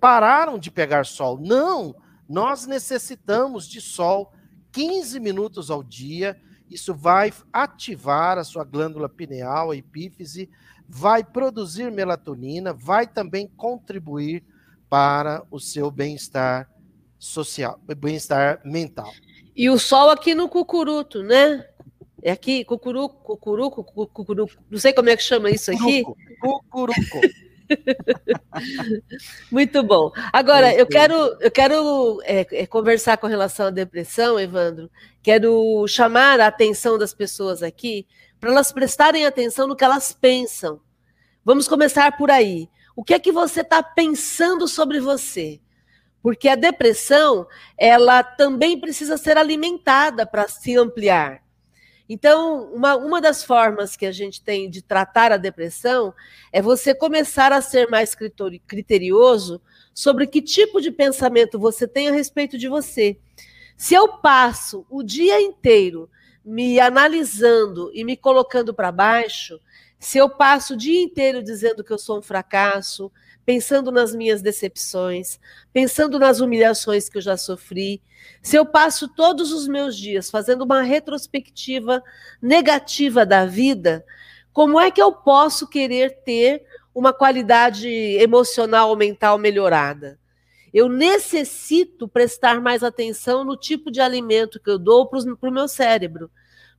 [0.00, 1.38] pararam de pegar sol.
[1.38, 1.94] Não,
[2.26, 4.32] nós necessitamos de sol
[4.72, 10.50] 15 minutos ao dia isso vai ativar a sua glândula pineal, a epífise,
[10.88, 14.44] vai produzir melatonina, vai também contribuir
[14.88, 16.70] para o seu bem-estar
[17.18, 19.12] social, bem-estar mental.
[19.56, 21.66] E o sol aqui no cucuruto, né?
[22.22, 26.02] É aqui, cucuruco, cucuruco, cucuruco, não sei como é que chama isso aqui.
[26.40, 27.20] Cucuruco.
[29.50, 30.10] Muito bom.
[30.32, 34.90] Agora, eu quero, eu quero é, é, conversar com relação à depressão, Evandro.
[35.22, 38.06] Quero chamar a atenção das pessoas aqui
[38.44, 40.78] para elas prestarem atenção no que elas pensam.
[41.42, 42.68] Vamos começar por aí.
[42.94, 45.62] O que é que você está pensando sobre você?
[46.22, 47.46] Porque a depressão,
[47.78, 51.42] ela também precisa ser alimentada para se ampliar.
[52.06, 56.12] Então, uma, uma das formas que a gente tem de tratar a depressão
[56.52, 58.14] é você começar a ser mais
[58.66, 59.58] criterioso
[59.94, 63.18] sobre que tipo de pensamento você tem a respeito de você.
[63.74, 66.10] Se eu passo o dia inteiro
[66.44, 69.58] me analisando e me colocando para baixo,
[69.98, 73.10] se eu passo o dia inteiro dizendo que eu sou um fracasso,
[73.44, 75.38] pensando nas minhas decepções,
[75.72, 78.02] pensando nas humilhações que eu já sofri,
[78.42, 82.02] se eu passo todos os meus dias fazendo uma retrospectiva
[82.40, 84.04] negativa da vida,
[84.52, 90.18] como é que eu posso querer ter uma qualidade emocional ou mental melhorada?
[90.74, 95.68] Eu necessito prestar mais atenção no tipo de alimento que eu dou para o meu
[95.68, 96.28] cérebro,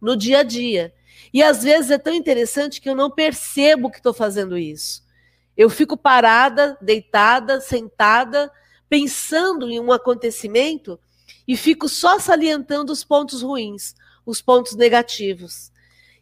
[0.01, 0.93] no dia a dia.
[1.33, 5.01] E às vezes é tão interessante que eu não percebo que estou fazendo isso.
[5.55, 8.51] Eu fico parada, deitada, sentada,
[8.89, 10.99] pensando em um acontecimento
[11.47, 15.71] e fico só salientando os pontos ruins, os pontos negativos.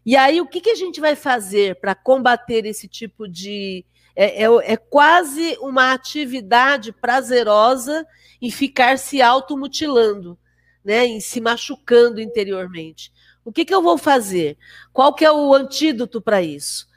[0.06, 3.86] E aí, o que, que a gente vai fazer para combater esse tipo de.
[4.16, 8.06] É, é, é, quase uma atividade prazerosa
[8.42, 10.38] em ficar se automutilando,
[10.84, 11.06] né?
[11.06, 13.12] em se machucando interiormente.
[13.44, 14.58] O que, que eu vou fazer?
[14.92, 16.88] Qual que é o antídoto para isso?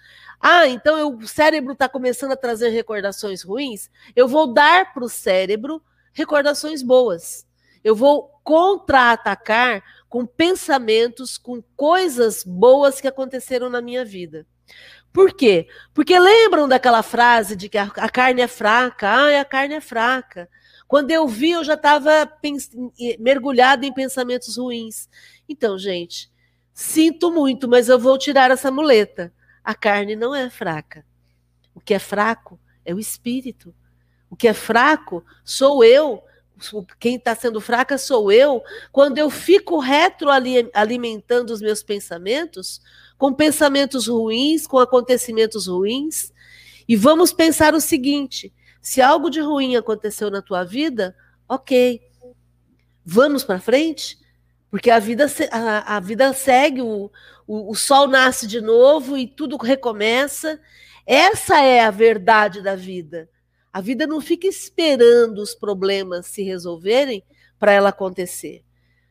[0.40, 3.90] Ah, então eu, o cérebro está começando a trazer recordações ruins.
[4.14, 7.46] Eu vou dar para o cérebro recordações boas.
[7.82, 14.46] Eu vou contra-atacar com pensamentos, com coisas boas que aconteceram na minha vida.
[15.16, 15.66] Por quê?
[15.94, 19.08] Porque lembram daquela frase de que a, carne é fraca?
[19.08, 20.46] Ah, a carne é fraca.
[20.86, 22.30] Quando eu vi, eu já estava
[23.18, 25.08] mergulhado em pensamentos ruins.
[25.48, 26.30] Então, gente,
[26.74, 29.32] sinto muito, mas eu vou tirar essa muleta.
[29.64, 31.02] A carne não é fraca.
[31.74, 33.74] O que é fraco é o espírito.
[34.28, 36.22] O que é fraco sou eu.
[36.98, 38.62] Quem está sendo fraca sou eu.
[38.90, 42.80] Quando eu fico retroalimentando os meus pensamentos,
[43.18, 46.32] com pensamentos ruins, com acontecimentos ruins,
[46.88, 51.16] e vamos pensar o seguinte: se algo de ruim aconteceu na tua vida,
[51.48, 52.00] ok.
[53.04, 54.18] Vamos para frente?
[54.70, 57.10] Porque a vida, a, a vida segue, o,
[57.46, 60.60] o, o sol nasce de novo e tudo recomeça.
[61.06, 63.28] Essa é a verdade da vida.
[63.76, 67.22] A vida não fica esperando os problemas se resolverem
[67.58, 68.64] para ela acontecer.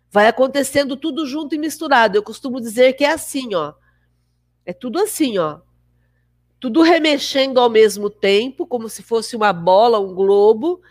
[0.10, 2.18] Vai acontecendo tudo junto e misturado.
[2.18, 3.76] Eu costumo dizer que é assim, ó.
[4.66, 5.60] É tudo assim, ó.
[6.60, 10.82] Tudo remexendo ao mesmo tempo, como se fosse uma bola, um globo,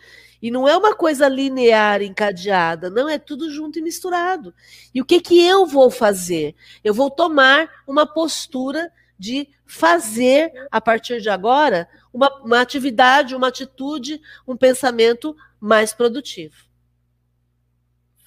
[0.41, 4.55] e não é uma coisa linear, encadeada, não, é tudo junto e misturado.
[4.95, 6.55] E o que, que eu vou fazer?
[6.85, 13.49] Eu vou tomar uma postura de fazer, a partir de agora, uma, uma atividade, uma
[13.49, 16.55] atitude, um pensamento mais produtivo.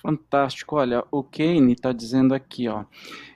[0.02, 0.76] Fantástico.
[0.76, 2.86] Olha, o Kane está dizendo aqui, ó.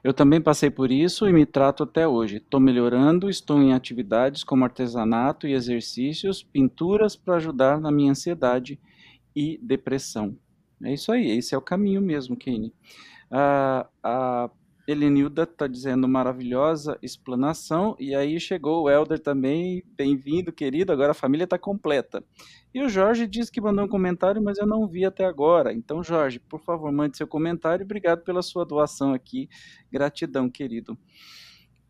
[0.04, 2.38] Eu também passei por isso e me trato até hoje.
[2.38, 8.80] Estou melhorando, estou em atividades como artesanato e exercícios, pinturas para ajudar na minha ansiedade
[9.36, 10.38] e depressão.
[10.84, 12.74] É isso aí, esse é o caminho mesmo, Kane.
[13.30, 13.88] Ah,
[14.88, 21.16] Helenilda está dizendo maravilhosa explanação, e aí chegou o Helder também, bem-vindo, querido, agora a
[21.16, 22.24] família está completa.
[22.74, 25.74] E o Jorge diz que mandou um comentário, mas eu não vi até agora.
[25.74, 27.84] Então, Jorge, por favor, mande seu comentário.
[27.84, 29.50] Obrigado pela sua doação aqui.
[29.92, 30.98] Gratidão, querido.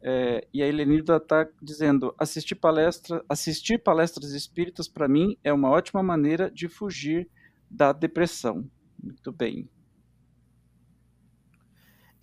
[0.04, 5.70] É, e a Helenilda está dizendo: assistir, palestra, assistir palestras espíritas, para mim, é uma
[5.70, 7.30] ótima maneira de fugir
[7.70, 8.68] da depressão.
[9.02, 9.70] Muito bem.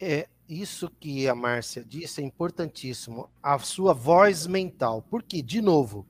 [0.01, 3.29] É, isso que a Márcia disse é importantíssimo.
[3.43, 5.03] A sua voz mental.
[5.11, 6.07] Porque, de novo,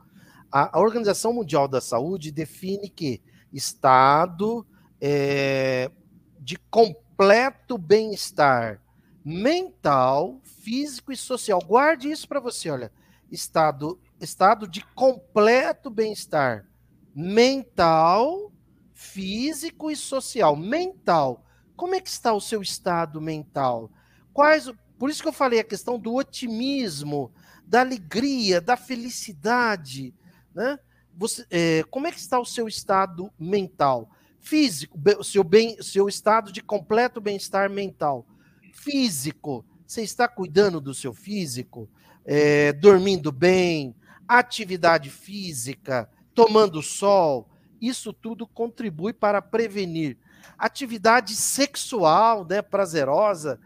[0.51, 3.20] a, Organização Mundial da Saúde define que
[3.53, 4.64] estado
[5.01, 5.91] é,
[6.39, 8.80] de completo bem-estar
[9.24, 11.61] mental, físico e social.
[11.61, 12.93] Guarde isso para você, olha.
[13.30, 16.66] Estado, estado de completo bem-estar
[17.14, 18.53] mental,
[18.95, 20.55] físico e social.
[20.55, 21.45] Mental.
[21.76, 23.91] Como é que está o seu estado mental?
[24.33, 27.33] Quais, por isso que eu falei a questão do otimismo,
[27.66, 30.14] da alegria, da felicidade,
[30.55, 30.79] né?
[31.16, 34.11] Você, é, como é que está o seu estado mental?
[34.41, 38.24] Físico, seu, bem, seu estado de completo bem-estar mental.
[38.72, 41.91] Físico, você está cuidando do seu físico?
[42.24, 43.97] É, dormindo bem,
[44.29, 47.49] atividade física, tomando sol,
[47.81, 50.18] isso tudo contribui para prevenir.
[50.57, 53.59] Atividade sexual, né, prazerosa,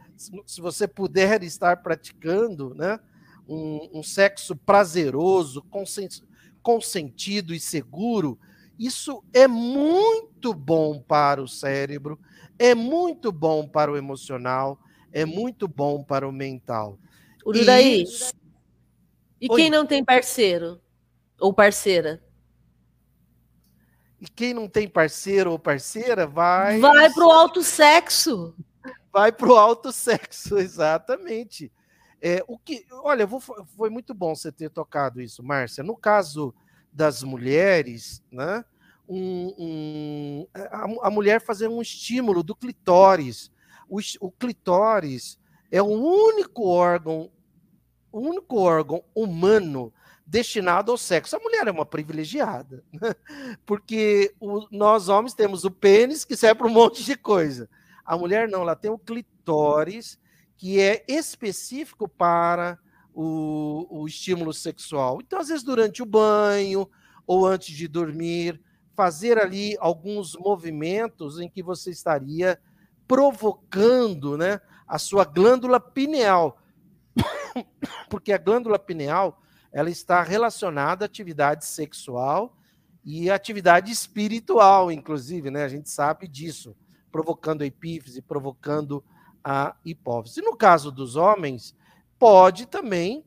[0.47, 3.01] se você puder estar praticando, né,
[3.49, 5.64] um, um sexo prazeroso,
[6.62, 8.39] consentido e seguro,
[8.79, 12.18] isso é muito bom para o cérebro,
[12.59, 14.79] é muito bom para o emocional,
[15.12, 16.99] é muito bom para o mental.
[17.45, 18.05] Uridaí,
[19.41, 20.81] e, e quem não tem parceiro
[21.41, 22.23] ou parceira?
[24.20, 26.79] E quem não tem parceiro ou parceira vai.
[26.79, 28.55] Vai para o alto sexo.
[29.13, 31.71] Vai para o alto sexo, exatamente.
[32.21, 35.85] É, o que, olha, vou, foi muito bom você ter tocado isso, Márcia.
[35.85, 36.55] No caso
[36.93, 38.65] das mulheres, né?
[39.09, 43.51] Um, um, a, a, mulher fazer um estímulo do clitóris.
[43.89, 45.39] O, o clitóris
[45.71, 47.31] é o único órgão,
[48.13, 49.93] o único órgão humano
[50.25, 51.37] destinado ao sexo.
[51.37, 53.15] A mulher é uma privilegiada, né?
[53.67, 57.69] porque o, nós homens temos o pênis que serve para um monte de coisa.
[58.05, 60.18] A mulher não, ela tem o clitóris
[60.57, 62.78] que é específico para
[63.12, 65.20] o, o estímulo sexual.
[65.20, 66.88] Então, às vezes, durante o banho
[67.26, 68.61] ou antes de dormir,
[68.94, 72.61] fazer ali alguns movimentos em que você estaria
[73.07, 76.59] provocando né, a sua glândula pineal.
[78.09, 79.42] Porque a glândula pineal
[79.72, 82.57] ela está relacionada à atividade sexual
[83.05, 85.64] e atividade espiritual, inclusive, né?
[85.64, 86.76] A gente sabe disso,
[87.13, 89.05] provocando a epífise, provocando
[89.45, 90.41] a hipófise.
[90.41, 91.77] No caso dos homens,
[92.19, 93.25] pode também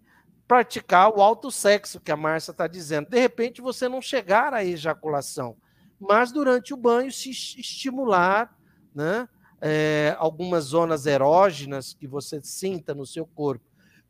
[0.48, 3.10] praticar o alto sexo que a Márcia está dizendo.
[3.10, 5.56] De repente, você não chegar à ejaculação,
[6.00, 8.56] mas durante o banho se estimular,
[8.94, 9.30] né?
[9.62, 13.66] É, algumas zonas erógenas que você sinta no seu corpo.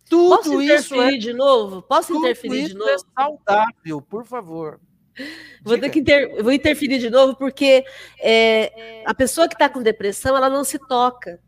[0.10, 1.82] Tudo Posso interferir isso é, de novo?
[1.82, 2.90] Posso interferir de é novo?
[2.90, 4.80] É saudável, por favor.
[5.63, 6.43] Vou ter que inter...
[6.43, 7.84] vou interferir de novo porque
[8.20, 11.39] é, a pessoa que está com depressão ela não se toca.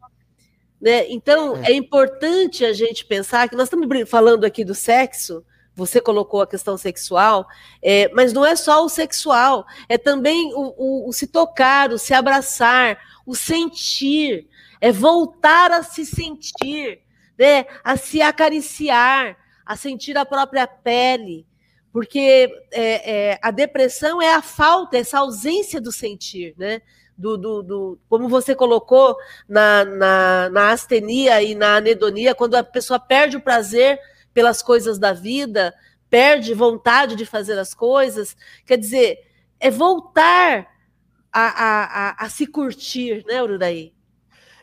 [0.80, 1.10] Né?
[1.10, 1.72] Então, é.
[1.72, 5.44] é importante a gente pensar que nós estamos falando aqui do sexo,
[5.76, 7.48] você colocou a questão sexual,
[7.82, 12.00] é, mas não é só o sexual, é também o, o, o, se tocar, o
[12.00, 14.48] se abraçar, o sentir,
[14.80, 17.00] é voltar a se sentir,
[17.38, 17.66] né?
[17.84, 21.46] a se acariciar, a sentir a própria pele,
[21.98, 26.80] porque é, é, a depressão é a falta, essa ausência do sentir, né?
[27.18, 29.18] do, do, do, como você colocou
[29.50, 34.00] na, na, na astenia e na anedonia, quando a pessoa perde o prazer
[34.32, 35.74] pelas coisas da vida,
[36.08, 39.18] perde vontade de fazer as coisas, quer dizer,
[39.60, 40.68] é voltar
[41.34, 43.92] a, a, a, a se curtir, né, Ururaí?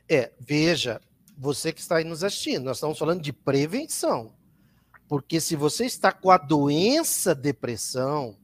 [0.08, 1.00] É, veja,
[1.36, 4.32] você que está aí nos assistindo, nós estamos falando de prevenção.
[5.08, 8.36] Porque se você está com a doença depressão,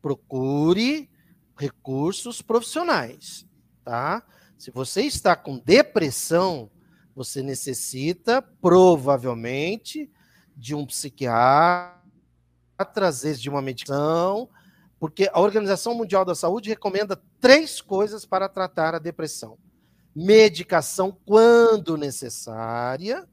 [0.00, 1.10] procure
[1.56, 3.46] recursos profissionais,
[3.84, 4.22] tá?
[4.58, 6.70] Se você está com depressão,
[7.14, 10.10] você necessita provavelmente
[10.56, 12.00] de um psiquiatra,
[12.96, 14.48] às vezes de uma medicação,
[14.98, 19.58] porque a Organização Mundial da Saúde recomenda três coisas para tratar a depressão:
[20.14, 23.28] medicação quando necessária,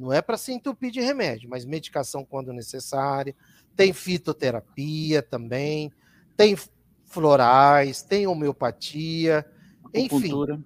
[0.00, 3.34] não é para se entupir de remédio, mas medicação quando necessária,
[3.76, 5.92] tem fitoterapia também,
[6.36, 6.56] tem
[7.04, 9.46] florais, tem homeopatia,
[9.94, 10.54] acupuntura.
[10.54, 10.64] enfim,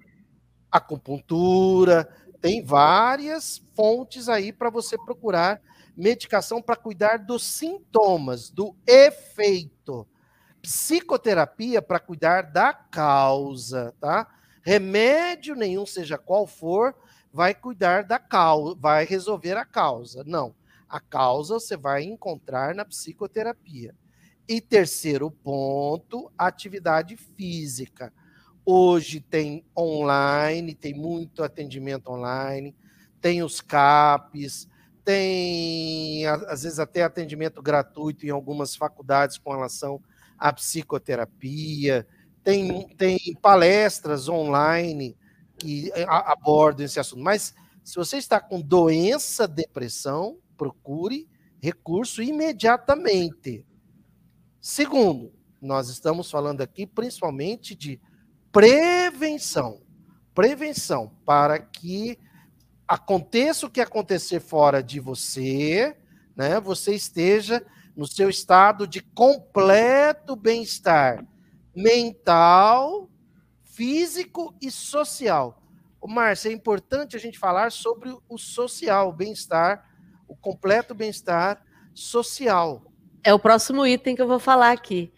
[0.70, 2.08] acupuntura,
[2.40, 5.60] tem várias fontes aí para você procurar
[5.96, 10.06] medicação para cuidar dos sintomas, do efeito.
[10.60, 14.28] Psicoterapia para cuidar da causa, tá?
[14.62, 16.94] Remédio nenhum, seja qual for,
[17.34, 20.22] vai cuidar da causa, vai resolver a causa.
[20.24, 20.54] Não.
[20.88, 23.92] A causa você vai encontrar na psicoterapia.
[24.46, 28.12] E terceiro ponto, atividade física.
[28.64, 32.72] Hoje tem online, tem muito atendimento online,
[33.20, 34.68] tem os CAPs,
[35.04, 40.00] tem às vezes até atendimento gratuito em algumas faculdades com relação
[40.38, 42.06] à psicoterapia,
[42.44, 45.16] tem, tem palestras online
[45.64, 47.22] que abordam esse assunto.
[47.22, 51.26] Mas se você está com doença, depressão, procure
[51.58, 53.64] recurso imediatamente.
[54.60, 57.98] Segundo, nós estamos falando aqui principalmente de
[58.52, 59.80] prevenção.
[60.34, 62.18] Prevenção para que
[62.86, 65.96] aconteça o que acontecer fora de você,
[66.36, 66.60] né?
[66.60, 67.64] Você esteja
[67.96, 71.24] no seu estado de completo bem-estar
[71.74, 73.08] mental,
[73.74, 75.60] físico e social.
[76.00, 79.88] O Márcio, é importante a gente falar sobre o social, o bem-estar,
[80.28, 81.62] o completo bem-estar
[81.94, 82.82] social
[83.22, 85.12] É o próximo item que eu vou falar aqui.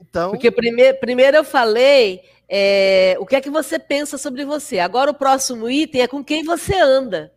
[0.00, 0.30] Então...
[0.30, 4.78] Porque primeiro, primeiro eu falei é, o que é que você pensa sobre você.
[4.78, 7.32] Agora o próximo item é com quem você anda,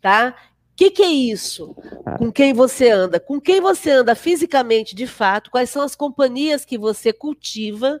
[0.00, 0.36] tá?
[0.72, 1.74] O que, que é isso?
[2.18, 3.18] Com quem você anda?
[3.18, 5.50] Com quem você anda fisicamente, de fato?
[5.50, 7.98] Quais são as companhias que você cultiva?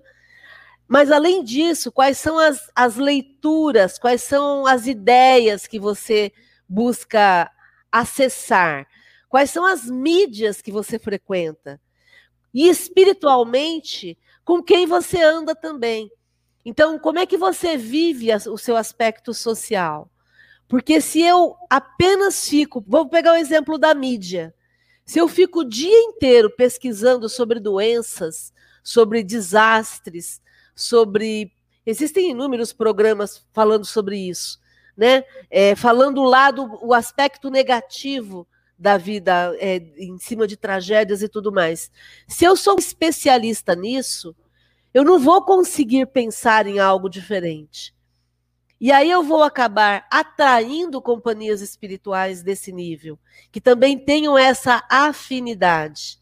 [0.88, 6.32] Mas, além disso, quais são as, as leituras, quais são as ideias que você
[6.68, 7.50] busca
[7.90, 8.86] acessar?
[9.28, 11.80] Quais são as mídias que você frequenta?
[12.54, 16.10] E espiritualmente, com quem você anda também.
[16.64, 20.10] Então, como é que você vive o seu aspecto social?
[20.68, 24.54] Porque se eu apenas fico, vou pegar o exemplo da mídia.
[25.04, 30.40] Se eu fico o dia inteiro pesquisando sobre doenças, sobre desastres,
[30.76, 31.50] sobre.
[31.84, 34.60] Existem inúmeros programas falando sobre isso,
[34.96, 35.24] né?
[35.50, 38.46] É, falando lá do o aspecto negativo
[38.78, 41.90] da vida, é, em cima de tragédias e tudo mais.
[42.28, 44.36] Se eu sou um especialista nisso,
[44.92, 47.94] eu não vou conseguir pensar em algo diferente.
[48.78, 53.18] E aí eu vou acabar atraindo companhias espirituais desse nível,
[53.50, 56.18] que também tenham essa afinidade.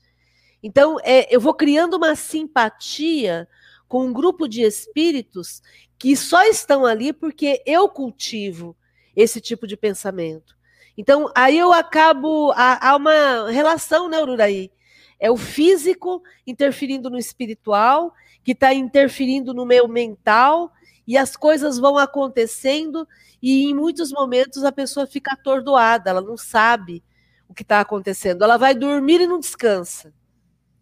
[0.63, 3.49] Então, é, eu vou criando uma simpatia
[3.95, 5.63] com um grupo de espíritos
[5.97, 8.77] que só estão ali porque eu cultivo
[9.15, 10.57] esse tipo de pensamento.
[10.99, 12.53] Então, aí eu acabo.
[12.57, 14.73] Há, uma relação, né, Ururaí?
[15.21, 20.73] É o físico interferindo no espiritual, que está interferindo no meu mental,
[21.07, 23.07] e as coisas vão acontecendo
[23.41, 27.01] e em muitos momentos a pessoa fica atordoada, ela não sabe
[27.49, 28.43] o que está acontecendo.
[28.43, 30.13] Ela vai dormir e não descansa.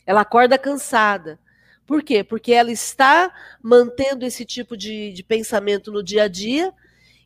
[0.06, 1.38] Ela acorda cansada.
[1.93, 2.24] Por quê?
[2.24, 3.30] Porque ela está
[3.62, 6.72] mantendo esse tipo de, de pensamento no dia a dia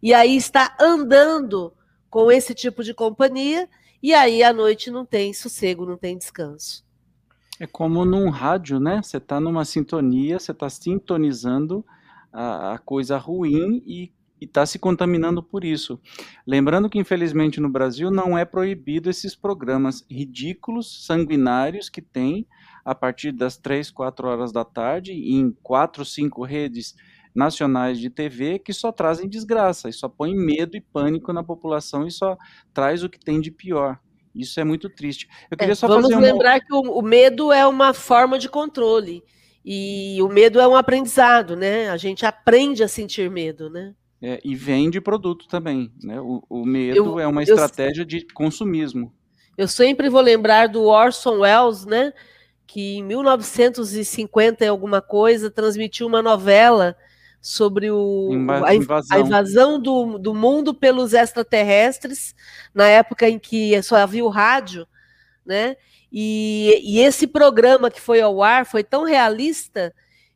[0.02, 1.72] e aí está andando
[2.10, 3.68] com esse tipo de companhia
[4.02, 6.84] e aí à noite não tem sossego, não tem descanso.
[7.60, 9.00] É como num rádio, né?
[9.00, 11.86] Você está numa sintonia, você está sintonizando
[12.32, 15.96] a, a coisa ruim e está se contaminando por isso.
[16.44, 22.48] Lembrando que, infelizmente, no Brasil não é proibido esses programas ridículos, sanguinários que tem
[22.86, 26.94] a partir das 3, 4 horas da tarde em quatro, cinco redes
[27.34, 32.06] nacionais de TV que só trazem desgraça e só põe medo e pânico na população
[32.06, 32.38] e só
[32.72, 33.98] traz o que tem de pior.
[34.32, 35.28] Isso é muito triste.
[35.50, 36.60] Eu queria é, só vamos lembrar uma...
[36.60, 39.24] que o, o medo é uma forma de controle.
[39.64, 41.90] E o medo é um aprendizado, né?
[41.90, 43.94] A gente aprende a sentir medo, né?
[44.22, 46.20] É, e vende produto também, né?
[46.20, 49.12] O, o medo eu, é uma estratégia eu, de consumismo.
[49.58, 52.12] Eu sempre vou lembrar do Orson Welles, né?
[52.66, 56.96] Que em 1950 e alguma coisa transmitiu uma novela
[57.40, 58.30] sobre o,
[58.64, 62.34] a, invasão, a invasão do, do mundo pelos extraterrestres,
[62.74, 64.86] na época em que só havia o rádio,
[65.44, 65.76] né?
[66.10, 69.94] E, e esse programa que foi ao ar foi tão realista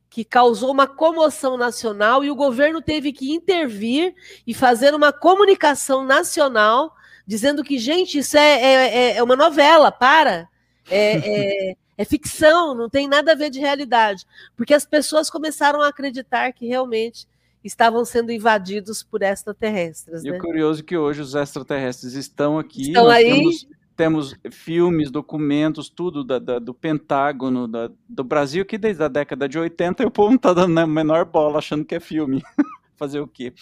[0.09, 4.15] que causou uma comoção nacional e o governo teve que intervir
[4.47, 6.95] e fazer uma comunicação nacional
[7.27, 10.49] dizendo que, gente, isso é, é, é uma novela, para.
[10.91, 14.27] É, é, ficção, não tem nada a ver de realidade.
[14.57, 17.29] Porque as pessoas começaram a acreditar que realmente
[17.63, 20.25] estavam sendo invadidos por extraterrestres.
[20.25, 20.39] E né?
[20.39, 22.89] o curioso é que hoje os extraterrestres estão aqui.
[22.89, 23.31] Estão aí.
[23.31, 29.09] Temos temos filmes, documentos, tudo da, da, do Pentágono, da, do Brasil, que desde a
[29.09, 32.43] década de 80 o povo não está dando a menor bola achando que é filme.
[32.97, 33.53] Fazer o quê?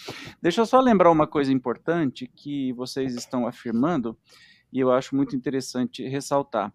[0.41, 4.17] Deixa eu só lembrar uma coisa importante que vocês estão afirmando,
[4.71, 6.71] e eu acho muito interessante ressaltar.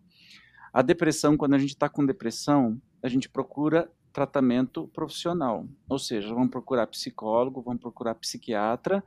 [0.74, 6.34] A depressão, quando a gente está com depressão, a gente procura tratamento profissional, ou seja,
[6.34, 9.02] vamos procurar psicólogo, vamos procurar psiquiatra,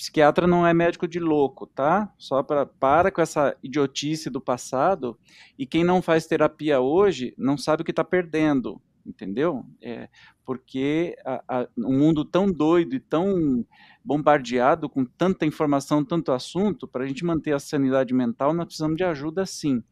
[0.00, 2.10] Psiquiatra não é médico de louco, tá?
[2.16, 5.14] Só para para com essa idiotice do passado.
[5.58, 9.62] E quem não faz terapia hoje não sabe o que está perdendo, entendeu?
[9.78, 10.08] É,
[10.42, 13.62] porque a, a, um mundo tão doido e tão
[14.02, 18.96] bombardeado com tanta informação, tanto assunto, para a gente manter a sanidade mental, nós precisamos
[18.96, 19.84] de ajuda sim.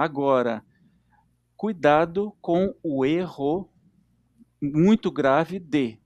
[0.00, 0.64] Agora,
[1.54, 3.68] cuidado com o erro
[4.58, 5.98] muito grave de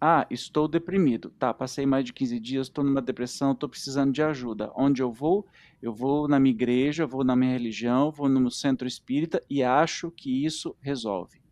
[0.00, 1.30] ah, estou deprimido.
[1.40, 4.70] Tá, passei mais de 15 dias, estou numa depressão, estou precisando de ajuda.
[4.76, 5.44] Onde eu vou?
[5.82, 10.12] Eu vou na minha igreja, vou na minha religião, vou no centro espírita e acho
[10.12, 11.42] que isso resolve.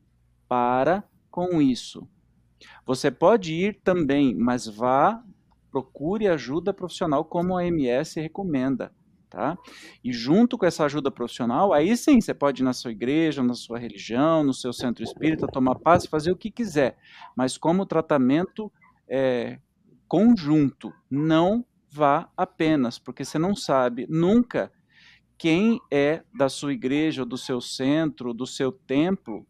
[0.46, 2.08] Para com isso.
[2.86, 5.24] Você pode ir também, mas vá,
[5.72, 8.94] procure ajuda profissional como a MS recomenda.
[9.30, 9.56] Tá?
[10.02, 13.54] E junto com essa ajuda profissional, aí sim você pode ir na sua igreja, na
[13.54, 16.98] sua religião, no seu centro espírita, tomar paz, fazer o que quiser,
[17.36, 18.72] mas como tratamento
[19.08, 19.60] é,
[20.08, 24.72] conjunto, não vá apenas, porque você não sabe nunca
[25.38, 29.46] quem é da sua igreja, do seu centro, do seu templo,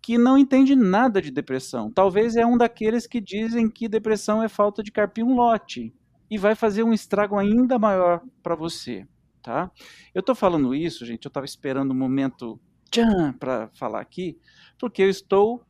[0.00, 1.90] que não entende nada de depressão.
[1.90, 5.92] Talvez é um daqueles que dizem que depressão é falta de carpir um lote
[6.30, 9.06] e vai fazer um estrago ainda maior para você,
[9.42, 9.70] tá?
[10.14, 12.60] Eu estou falando isso, gente, eu estava esperando um momento
[13.38, 14.38] para falar aqui,
[14.78, 15.64] porque eu estou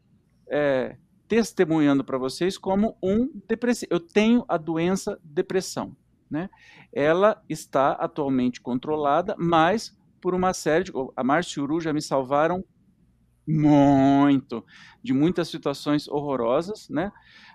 [0.48, 0.96] é,
[1.28, 3.92] testemunhando para vocês como um depressivo.
[3.92, 5.96] Eu tenho a doença depressão,
[6.30, 6.48] né?
[6.92, 10.92] Ela está atualmente controlada, mas por uma série de...
[11.16, 12.64] A Márcia e o Uru já me salvaram
[13.46, 14.64] muito
[15.02, 17.12] de muitas situações horrorosas, né?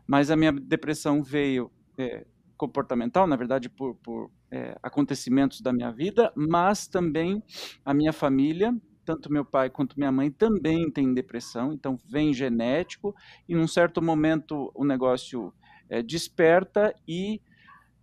[0.07, 2.25] Mas a minha depressão veio é,
[2.57, 7.43] comportamental, na verdade, por, por é, acontecimentos da minha vida, mas também
[7.83, 13.15] a minha família, tanto meu pai quanto minha mãe também tem depressão, então vem genético,
[13.47, 15.53] e num certo momento o negócio
[15.89, 17.41] é, desperta e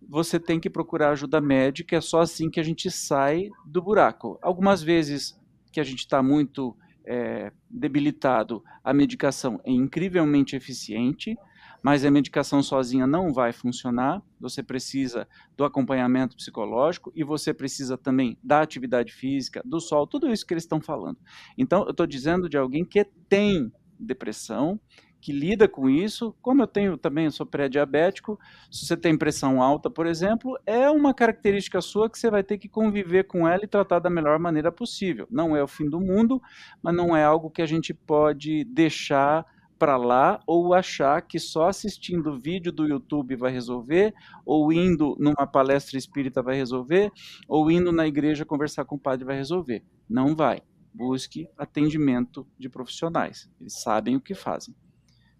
[0.07, 4.37] você tem que procurar ajuda médica, é só assim que a gente sai do buraco.
[4.41, 5.39] Algumas vezes
[5.71, 6.75] que a gente está muito
[7.05, 11.35] é, debilitado, a medicação é incrivelmente eficiente,
[11.83, 14.21] mas a medicação sozinha não vai funcionar.
[14.39, 15.27] Você precisa
[15.57, 20.53] do acompanhamento psicológico e você precisa também da atividade física, do sol, tudo isso que
[20.53, 21.17] eles estão falando.
[21.57, 23.69] Então, eu estou dizendo de alguém que tem
[23.99, 24.79] depressão,
[25.19, 26.35] que lida com isso.
[26.41, 30.89] Como eu tenho também, eu sou pré-diabético, se você tem pressão alta, por exemplo, é
[30.89, 34.39] uma característica sua que você vai ter que conviver com ela e tratar da melhor
[34.39, 35.27] maneira possível.
[35.29, 36.41] Não é o fim do mundo,
[36.81, 39.45] mas não é algo que a gente pode deixar
[39.83, 44.13] para lá ou achar que só assistindo vídeo do YouTube vai resolver,
[44.45, 47.11] ou indo numa palestra espírita vai resolver,
[47.49, 49.83] ou indo na igreja conversar com o padre vai resolver.
[50.09, 50.61] Não vai.
[50.93, 53.51] Busque atendimento de profissionais.
[53.59, 54.73] Eles sabem o que fazem.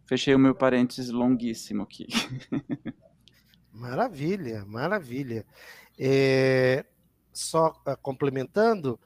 [0.05, 2.07] Fechei o meu parênteses longuíssimo aqui.
[3.71, 5.45] Maravilha, maravilha.
[5.97, 6.85] É,
[7.31, 8.99] só uh, complementando,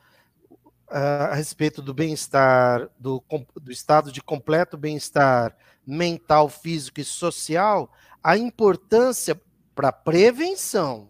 [0.89, 3.23] a respeito do bem-estar, do,
[3.61, 7.91] do estado de completo bem-estar mental, físico e social,
[8.23, 9.39] a importância
[9.75, 11.09] para prevenção.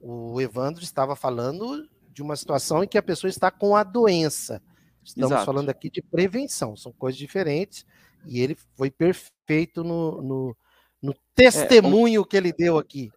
[0.00, 4.62] O Evandro estava falando de uma situação em que a pessoa está com a doença.
[5.04, 5.46] Estamos Exato.
[5.46, 7.84] falando aqui de prevenção, são coisas diferentes,
[8.24, 10.56] e ele foi perfeito no, no,
[11.00, 12.24] no testemunho é, um...
[12.24, 13.10] que ele deu aqui.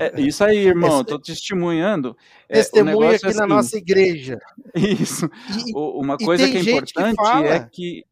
[0.00, 2.16] É isso aí, irmão, estou testemunhando.
[2.48, 4.38] É, Testemunha aqui é assim, na nossa igreja.
[4.74, 5.26] Isso.
[5.66, 8.04] E, Uma coisa que é importante que é que.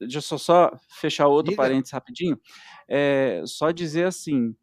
[0.00, 1.62] Deixa eu só, fechar outro Diga.
[1.62, 2.40] parênteses rapidinho.
[2.88, 4.54] É, só dizer assim,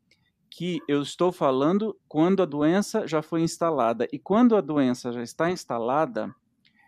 [0.51, 4.07] que eu estou falando quando a doença já foi instalada.
[4.11, 6.33] E quando a doença já está instalada,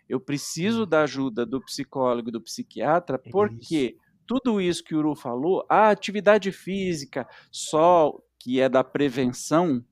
[0.08, 0.86] eu preciso hum.
[0.86, 4.22] da ajuda do psicólogo e do psiquiatra, porque isso.
[4.26, 9.82] tudo isso que o Uru falou, a atividade física, sol, que é da prevenção,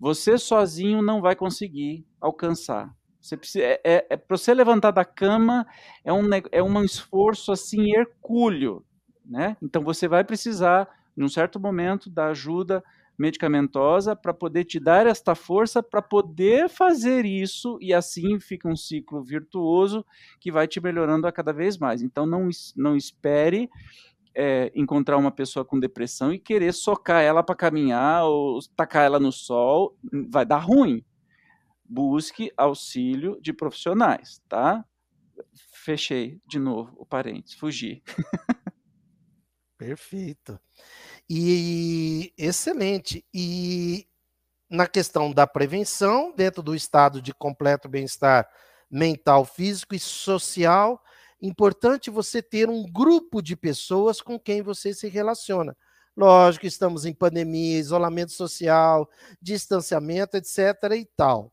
[0.00, 2.90] você sozinho não vai conseguir alcançar.
[3.20, 5.66] Você precisa, é, é, é para você levantar da cama
[6.02, 8.82] é um, é um esforço assim hercúleo,
[9.22, 9.58] né?
[9.62, 12.82] Então você vai precisar, num certo momento, da ajuda
[13.18, 18.74] medicamentosa para poder te dar esta força para poder fazer isso e assim fica um
[18.74, 20.04] ciclo virtuoso
[20.40, 22.00] que vai te melhorando a cada vez mais.
[22.00, 23.68] Então não, não espere
[24.34, 29.20] é, encontrar uma pessoa com depressão e querer socar ela para caminhar ou tacar ela
[29.20, 29.96] no sol,
[30.28, 31.04] vai dar ruim.
[31.84, 34.84] Busque auxílio de profissionais, tá?
[35.72, 38.02] Fechei de novo o parênteses, fugi.
[39.76, 40.58] Perfeito.
[41.28, 43.24] E excelente.
[43.32, 44.06] E
[44.70, 48.48] na questão da prevenção, dentro do estado de completo bem-estar
[48.90, 51.02] mental, físico e social,
[51.46, 55.76] importante você ter um grupo de pessoas com quem você se relaciona.
[56.16, 59.08] Lógico, estamos em pandemia, isolamento social,
[59.42, 60.58] distanciamento, etc.
[60.96, 61.52] e tal.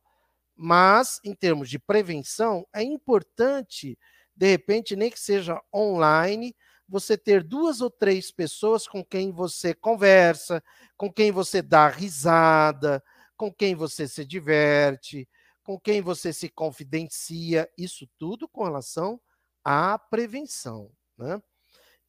[0.55, 3.97] Mas, em termos de prevenção, é importante,
[4.35, 6.55] de repente, nem que seja online,
[6.87, 10.63] você ter duas ou três pessoas com quem você conversa,
[10.95, 13.03] com quem você dá risada,
[13.35, 15.27] com quem você se diverte,
[15.63, 19.19] com quem você se confidencia, isso tudo com relação
[19.63, 20.91] à prevenção.
[21.17, 21.41] Né?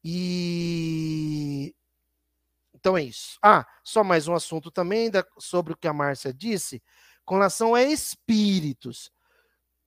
[0.03, 1.75] E
[2.83, 3.37] então é isso.
[3.41, 6.83] Ah, só mais um assunto também da, sobre o que a Márcia disse,
[7.23, 9.09] com relação a espíritos.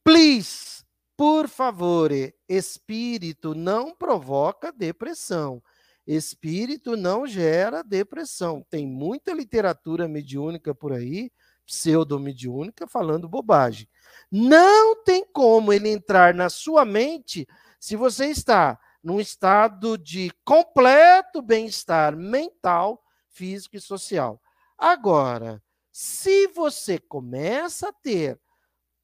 [0.03, 0.83] Please,
[1.15, 2.11] por favor,
[2.49, 5.63] espírito não provoca depressão.
[6.07, 8.65] Espírito não gera depressão.
[8.71, 11.31] Tem muita literatura mediúnica por aí,
[11.67, 13.89] pseudo-mediúnica, falando bobagem.
[14.31, 17.47] Não tem como ele entrar na sua mente
[17.79, 24.41] se você está num estado de completo bem-estar mental, físico e social.
[24.79, 25.63] Agora,
[25.93, 28.41] se você começa a ter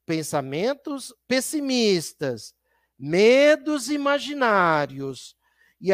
[0.05, 2.55] pensamentos pessimistas,
[2.99, 5.37] medos imaginários,
[5.81, 5.91] e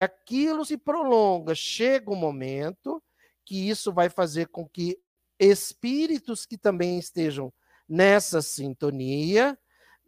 [0.00, 3.02] aquilo se prolonga, chega um momento
[3.44, 4.98] que isso vai fazer com que
[5.38, 7.52] espíritos que também estejam
[7.88, 9.58] nessa sintonia,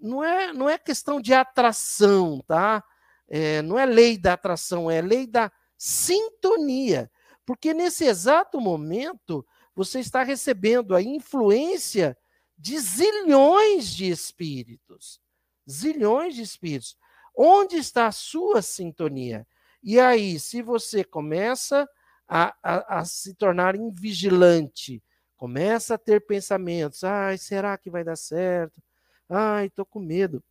[0.01, 2.83] não é, não é questão de atração, tá?
[3.29, 7.11] É, não é lei da atração, é lei da sintonia.
[7.45, 12.17] Porque nesse exato momento, você está recebendo a influência
[12.57, 15.21] de zilhões de espíritos.
[15.69, 16.97] Zilhões de espíritos.
[17.37, 19.47] Onde está a sua sintonia?
[19.83, 21.89] E aí, se você começa
[22.27, 25.03] a, a, a se tornar invigilante,
[25.39, 28.83] começa a ter pensamentos: ai, será que vai dar certo?
[29.27, 30.45] Ai, estou com medo.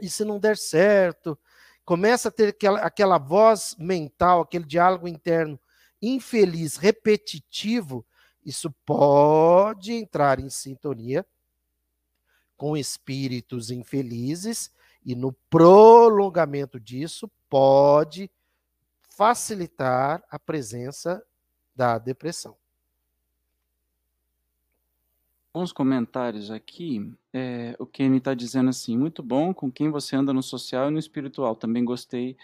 [0.00, 1.36] E se não der certo?
[1.84, 5.58] Começa a ter aquela, aquela voz mental, aquele diálogo interno
[6.00, 8.06] infeliz, repetitivo.
[8.46, 11.26] Isso pode entrar em sintonia
[12.56, 14.70] com espíritos infelizes
[15.04, 18.30] e no prolongamento disso pode
[19.08, 21.20] facilitar a presença
[21.74, 22.56] da depressão.
[25.58, 27.12] Alguns comentários aqui.
[27.34, 30.92] É, o Kenny está dizendo assim: muito bom com quem você anda no social e
[30.92, 31.56] no espiritual.
[31.56, 32.36] Também gostei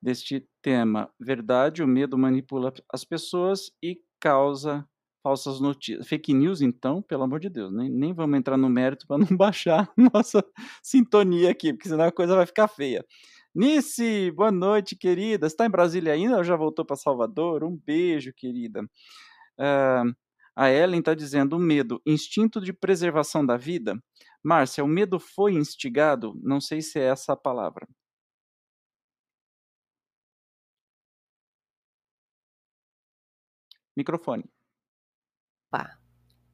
[0.00, 1.10] deste tema.
[1.18, 4.88] Verdade, o medo manipula as pessoas e causa
[5.20, 6.06] falsas notícias.
[6.06, 9.26] Fake news, então, pelo amor de Deus, nem, nem vamos entrar no mérito para não
[9.36, 10.40] baixar nossa
[10.80, 13.04] sintonia aqui, porque senão a coisa vai ficar feia.
[13.52, 15.48] Nice, boa noite, querida.
[15.48, 17.64] Está em Brasília ainda ou já voltou para Salvador?
[17.64, 18.82] Um beijo, querida.
[19.58, 20.14] Uh,
[20.60, 23.98] a Ellen está dizendo: o medo, instinto de preservação da vida.
[24.42, 26.38] Márcia, o medo foi instigado?
[26.42, 27.88] Não sei se é essa a palavra.
[33.96, 34.44] Microfone.
[35.70, 35.98] Pá,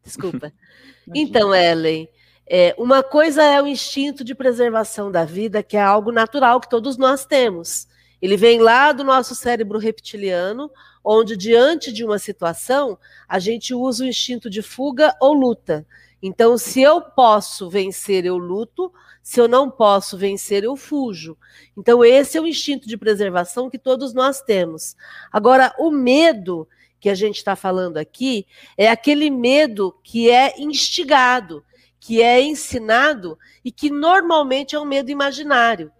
[0.05, 0.53] desculpa.
[1.13, 2.09] então, Ellen,
[2.47, 6.69] é, uma coisa é o instinto de preservação da vida, que é algo natural que
[6.69, 7.89] todos nós temos.
[8.23, 10.71] Ele vem lá do nosso cérebro reptiliano,
[11.07, 12.99] onde, diante de uma situação,
[13.29, 15.87] a gente usa o instinto de fuga ou luta.
[16.21, 18.93] Então, se eu posso vencer, eu luto,
[19.23, 21.39] se eu não posso vencer, eu fujo.
[21.77, 24.97] Então, esse é o instinto de preservação que todos nós temos.
[25.31, 26.67] Agora, o medo
[26.99, 28.47] que a gente está falando aqui
[28.77, 31.63] é aquele medo que é instigado
[32.07, 35.91] que é ensinado e que normalmente é um medo imaginário.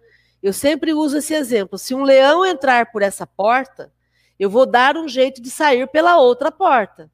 [0.41, 1.77] Eu sempre uso esse exemplo.
[1.77, 3.91] Se um leão entrar por essa porta,
[4.39, 7.11] eu vou dar um jeito de sair pela outra porta.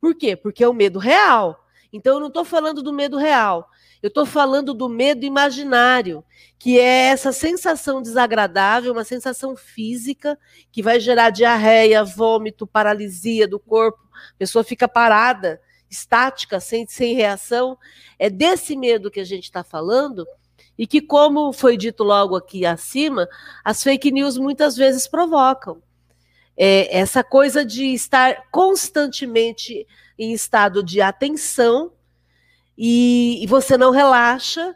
[0.00, 0.36] Por quê?
[0.36, 1.64] Porque é o medo real.
[1.92, 3.68] Então eu não estou falando do medo real.
[4.02, 6.24] Eu estou falando do medo imaginário,
[6.58, 10.38] que é essa sensação desagradável, uma sensação física
[10.70, 13.98] que vai gerar diarreia, vômito, paralisia do corpo.
[14.12, 15.60] A pessoa fica parada
[15.90, 17.78] estática, sem, sem reação.
[18.18, 20.26] É desse medo que a gente está falando
[20.78, 23.28] e que, como foi dito logo aqui acima,
[23.64, 25.82] as fake news muitas vezes provocam.
[26.56, 29.86] É, essa coisa de estar constantemente
[30.18, 31.92] em estado de atenção
[32.76, 34.74] e, e você não relaxa,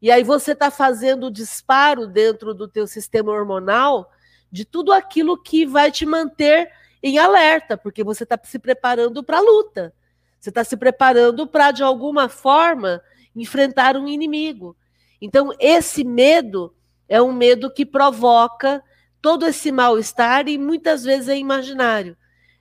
[0.00, 4.10] e aí você está fazendo o disparo dentro do teu sistema hormonal
[4.50, 6.70] de tudo aquilo que vai te manter
[7.02, 9.94] em alerta, porque você está se preparando para a luta.
[10.38, 13.00] Você está se preparando para, de alguma forma,
[13.34, 14.76] enfrentar um inimigo.
[15.20, 16.74] Então, esse medo
[17.08, 18.82] é um medo que provoca
[19.22, 22.16] todo esse mal-estar e muitas vezes é imaginário.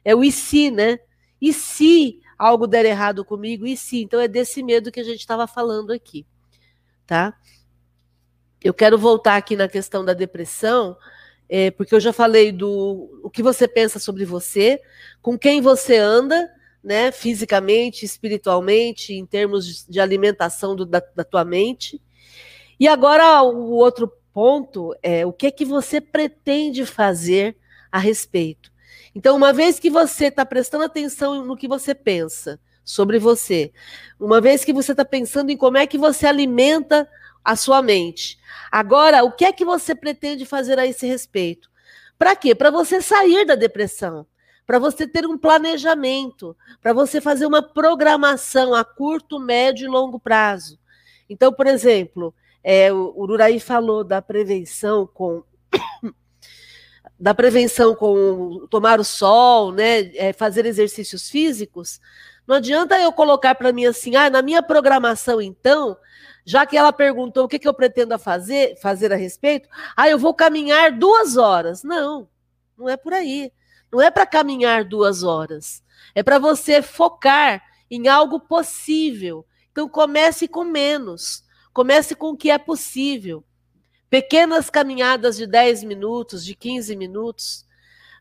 [0.05, 0.99] É o e se, né?
[1.41, 3.65] E se algo der errado comigo?
[3.65, 4.03] E se?
[4.03, 6.25] Então, é desse medo que a gente estava falando aqui.
[7.05, 7.35] Tá?
[8.63, 10.95] Eu quero voltar aqui na questão da depressão,
[11.49, 14.79] é, porque eu já falei do o que você pensa sobre você,
[15.21, 16.49] com quem você anda
[16.83, 22.01] né, fisicamente, espiritualmente, em termos de alimentação do, da, da tua mente.
[22.79, 27.57] E agora o outro ponto é o que é que você pretende fazer
[27.91, 28.71] a respeito.
[29.13, 33.71] Então, uma vez que você está prestando atenção no que você pensa sobre você,
[34.19, 37.09] uma vez que você está pensando em como é que você alimenta
[37.43, 38.39] a sua mente,
[38.71, 41.69] agora o que é que você pretende fazer a esse respeito?
[42.17, 42.53] Para quê?
[42.55, 44.25] Para você sair da depressão
[44.71, 50.17] para você ter um planejamento, para você fazer uma programação a curto, médio e longo
[50.17, 50.79] prazo.
[51.29, 55.43] Então, por exemplo, é, o Ururaí falou da prevenção com
[57.19, 61.99] da prevenção com tomar o sol, né, é, fazer exercícios físicos.
[62.47, 65.95] Não adianta eu colocar para mim assim, ah, na minha programação então,
[66.43, 70.17] já que ela perguntou o que, que eu pretendo fazer, fazer a respeito, ah, eu
[70.17, 71.83] vou caminhar duas horas.
[71.83, 72.27] Não,
[72.77, 73.51] não é por aí.
[73.91, 75.83] Não é para caminhar duas horas.
[76.15, 81.43] É para você focar em algo possível, Então comece com menos,
[81.73, 83.43] comece com o que é possível.
[84.09, 87.65] Pequenas caminhadas de 10 minutos, de 15 minutos.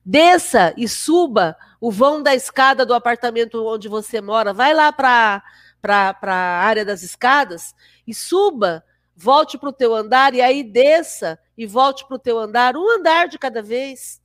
[0.05, 4.53] Desça e suba o vão da escada do apartamento onde você mora.
[4.53, 5.43] Vai lá para
[5.83, 7.75] a área das escadas
[8.07, 8.85] e suba,
[9.17, 12.89] volte para o teu andar e aí desça e volte para o teu andar, um
[12.99, 14.21] andar de cada vez.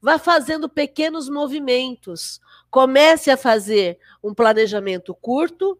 [0.00, 2.40] Vá fazendo pequenos movimentos.
[2.70, 5.78] Comece a fazer um planejamento curto,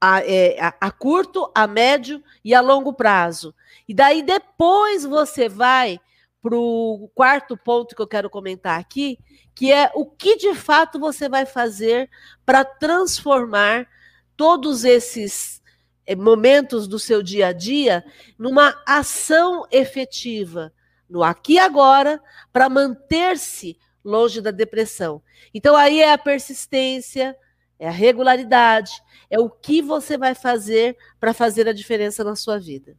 [0.00, 3.54] a, é, a, a, curto, a médio e a longo prazo.
[3.88, 6.00] E daí depois você vai
[6.42, 9.18] para o quarto ponto que eu quero comentar aqui,
[9.54, 12.08] que é o que de fato você vai fazer
[12.44, 13.88] para transformar
[14.36, 15.60] todos esses
[16.06, 18.04] é, momentos do seu dia a dia
[18.38, 20.72] numa ação efetiva,
[21.08, 22.22] no aqui e agora,
[22.52, 25.20] para manter-se longe da depressão.
[25.52, 27.36] Então aí é a persistência,
[27.78, 28.92] é a regularidade,
[29.30, 32.96] é o que você vai fazer para fazer a diferença na sua vida.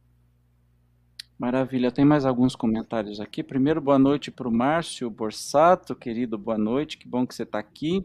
[1.38, 3.44] Maravilha, tem mais alguns comentários aqui.
[3.44, 7.60] Primeiro, boa noite para o Márcio Borsato, querido, boa noite, que bom que você está
[7.60, 8.04] aqui.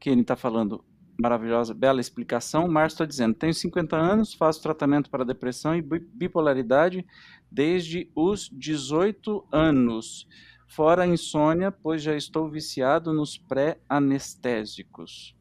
[0.00, 0.84] Que ele está falando,
[1.16, 2.66] maravilhosa, bela explicação.
[2.66, 7.06] O Márcio está dizendo: tenho 50 anos, faço tratamento para depressão e bipolaridade
[7.50, 10.26] desde os 18 anos.
[10.66, 15.36] Fora insônia, pois já estou viciado nos pré-anestésicos.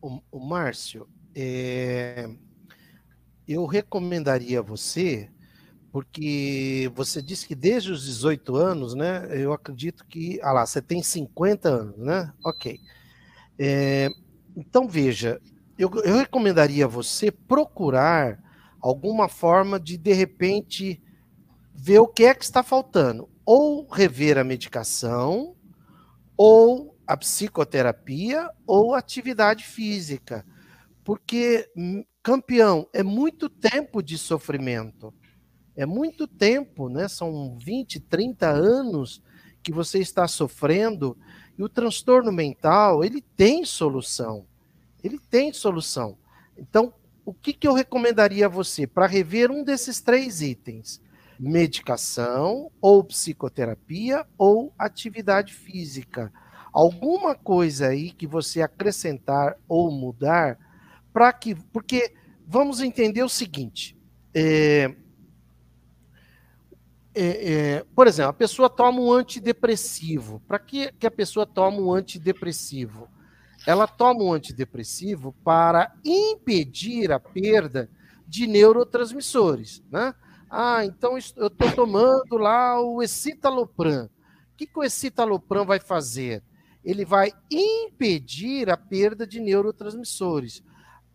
[0.00, 2.28] O, o Márcio, é,
[3.46, 5.28] eu recomendaria você,
[5.92, 9.28] porque você disse que desde os 18 anos, né?
[9.30, 10.38] Eu acredito que.
[10.42, 12.32] Ah lá, você tem 50 anos, né?
[12.44, 12.78] Ok.
[13.58, 14.08] É,
[14.56, 15.40] então, veja,
[15.78, 18.42] eu, eu recomendaria você procurar
[18.80, 21.02] alguma forma de, de repente,
[21.74, 23.28] ver o que é que está faltando.
[23.44, 25.54] Ou rever a medicação,
[26.36, 30.44] ou a psicoterapia, ou atividade física.
[31.04, 35.14] Porque hum, Campeão, é muito tempo de sofrimento.
[35.76, 37.06] É muito tempo, né?
[37.06, 39.22] São 20, 30 anos
[39.62, 41.16] que você está sofrendo
[41.56, 44.44] e o transtorno mental, ele tem solução.
[45.04, 46.18] Ele tem solução.
[46.58, 46.92] Então,
[47.24, 51.00] o que, que eu recomendaria a você para rever um desses três itens?
[51.38, 56.32] Medicação, ou psicoterapia, ou atividade física.
[56.76, 60.58] Alguma coisa aí que você acrescentar ou mudar
[61.10, 61.54] para que.
[61.72, 62.12] Porque
[62.46, 63.98] vamos entender o seguinte.
[64.34, 64.94] É,
[67.14, 70.42] é, é, por exemplo, a pessoa toma um antidepressivo.
[70.46, 73.08] Para que, que a pessoa toma um antidepressivo?
[73.66, 77.88] Ela toma um antidepressivo para impedir a perda
[78.28, 79.82] de neurotransmissores.
[79.90, 80.14] Né?
[80.50, 84.10] Ah, então eu estou tomando lá o escitalopram.
[84.52, 86.42] O que, que o escitalopram vai fazer?
[86.86, 90.62] Ele vai impedir a perda de neurotransmissores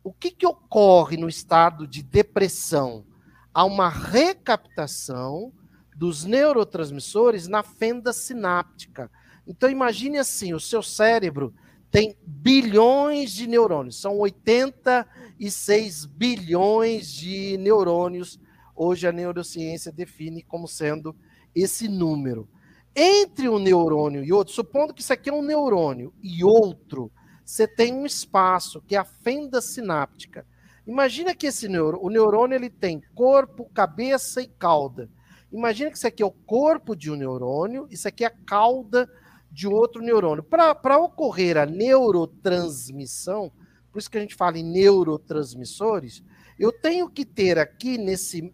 [0.04, 3.06] o que, que ocorre no estado de depressão?
[3.54, 5.54] Há uma recaptação
[5.96, 9.12] dos neurotransmissores na fenda sináptica.
[9.46, 11.54] Então imagine assim, o seu cérebro
[11.92, 18.40] tem bilhões de neurônios, são 86 bilhões de neurônios.
[18.76, 21.16] Hoje a neurociência define como sendo
[21.54, 22.50] esse número.
[22.96, 27.12] Entre um neurônio e outro, supondo que isso aqui é um neurônio e outro,
[27.46, 30.46] você tem um espaço, que é a fenda sináptica.
[30.86, 35.10] Imagina que esse neurônio, o neurônio ele tem corpo, cabeça e cauda.
[35.52, 39.10] Imagina que isso aqui é o corpo de um neurônio, isso aqui é a cauda
[39.52, 40.44] de outro neurônio.
[40.44, 43.52] Para ocorrer a neurotransmissão,
[43.92, 46.24] por isso que a gente fala em neurotransmissores,
[46.58, 48.52] eu tenho que ter aqui nesse,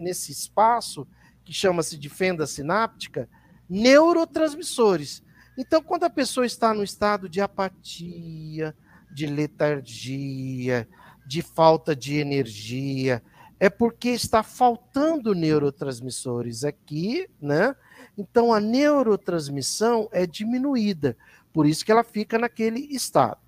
[0.00, 1.06] nesse espaço,
[1.44, 3.28] que chama-se de fenda sináptica,
[3.68, 5.22] neurotransmissores.
[5.58, 8.74] Então, quando a pessoa está no estado de apatia,
[9.12, 10.88] de letargia,
[11.26, 13.22] de falta de energia,
[13.58, 17.74] é porque está faltando neurotransmissores aqui, né?
[18.16, 21.16] Então a neurotransmissão é diminuída,
[21.52, 23.38] por isso que ela fica naquele estado.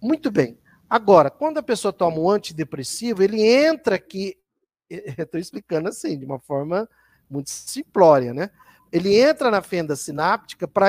[0.00, 0.58] Muito bem.
[0.88, 4.36] Agora, quando a pessoa toma um antidepressivo, ele entra aqui,
[4.90, 6.88] estou explicando assim, de uma forma
[7.28, 8.50] muito simplória, né?
[8.96, 10.88] Ele entra na fenda sináptica para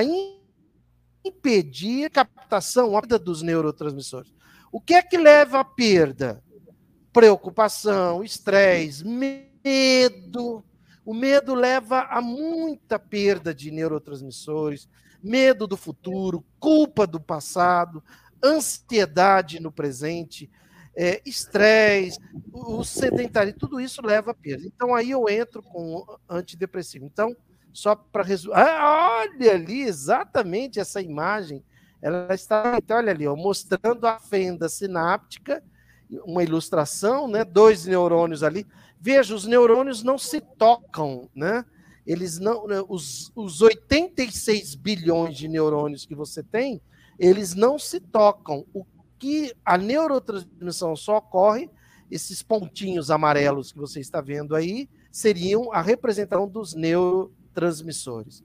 [1.25, 4.33] impedir a captação a perda dos neurotransmissores.
[4.71, 6.41] O que é que leva à perda?
[7.11, 10.63] Preocupação, estresse, medo.
[11.03, 14.87] O medo leva a muita perda de neurotransmissores,
[15.21, 18.01] medo do futuro, culpa do passado,
[18.41, 20.49] ansiedade no presente,
[20.95, 22.17] é, estresse,
[22.53, 24.65] o sedentarismo, tudo isso leva a perda.
[24.65, 27.05] Então aí eu entro com antidepressivo.
[27.05, 27.35] Então,
[27.77, 28.55] só para resumir.
[28.55, 31.63] Ah, olha ali exatamente essa imagem
[32.01, 35.63] ela está, então, olha ali, ó, mostrando a fenda sináptica,
[36.25, 37.43] uma ilustração, né?
[37.43, 38.65] Dois neurônios ali.
[38.99, 41.65] Veja, os neurônios não se tocam, né?
[42.05, 46.81] Eles não, né, os, os 86 bilhões de neurônios que você tem,
[47.19, 48.65] eles não se tocam.
[48.73, 48.85] O
[49.19, 51.69] que a neurotransmissão só ocorre,
[52.09, 56.73] esses pontinhos amarelos que você está vendo aí, seriam a representação dos
[57.57, 58.43] neurotransmissores.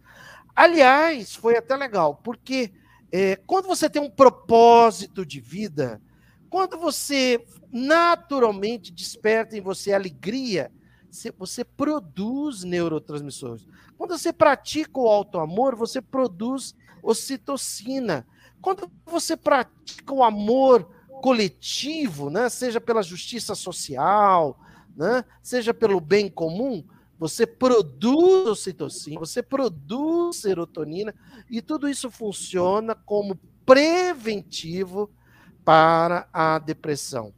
[0.54, 2.72] Aliás, foi até legal, porque
[3.10, 6.00] é, quando você tem um propósito de vida,
[6.50, 10.70] quando você naturalmente desperta em você alegria,
[11.38, 13.66] você produz neurotransmissores.
[13.98, 18.26] Quando você pratica o auto-amor, você produz ocitocina.
[18.60, 20.90] Quando você pratica o amor
[21.22, 24.58] coletivo, né, seja pela justiça social,
[24.96, 26.84] né, seja pelo bem comum,
[27.22, 31.14] você produz ocitocina, você produz serotonina,
[31.48, 35.08] e tudo isso funciona como preventivo
[35.64, 37.32] para a depressão.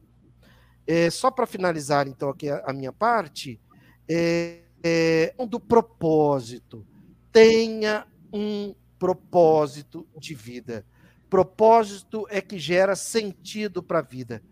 [0.86, 3.60] É, só para finalizar, então, aqui a, a minha parte,
[4.08, 6.86] é, é, do propósito.
[7.30, 10.86] Tenha um propósito de vida.
[11.28, 14.42] Propósito é que gera sentido para a vida.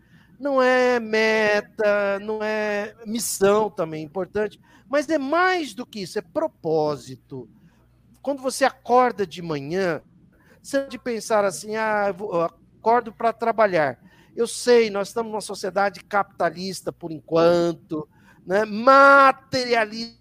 [0.43, 6.21] Não é meta, não é missão também importante, mas é mais do que isso, é
[6.21, 7.49] propósito.
[8.21, 10.01] Quando você acorda de manhã,
[10.61, 13.97] você pode pensar assim: ah, eu acordo para trabalhar.
[14.35, 18.05] Eu sei, nós estamos numa sociedade capitalista por enquanto,
[18.45, 18.65] né?
[18.65, 20.19] materialista,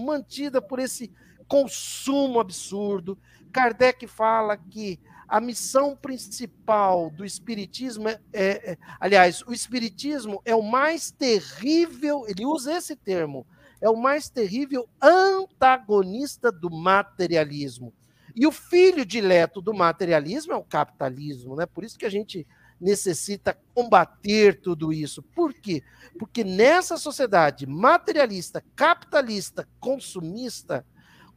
[0.00, 1.12] mantida por esse
[1.48, 3.18] consumo absurdo.
[3.50, 10.54] Kardec fala que a missão principal do Espiritismo é, é, é, aliás, o Espiritismo é
[10.54, 13.46] o mais terrível, ele usa esse termo,
[13.80, 17.92] é o mais terrível antagonista do materialismo.
[18.34, 21.66] E o filho dileto do materialismo é o capitalismo, né?
[21.66, 22.46] Por isso que a gente
[22.80, 25.22] necessita combater tudo isso.
[25.22, 25.82] Por quê?
[26.18, 30.84] Porque nessa sociedade materialista, capitalista, consumista,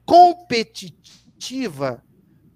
[0.05, 2.03] competitiva,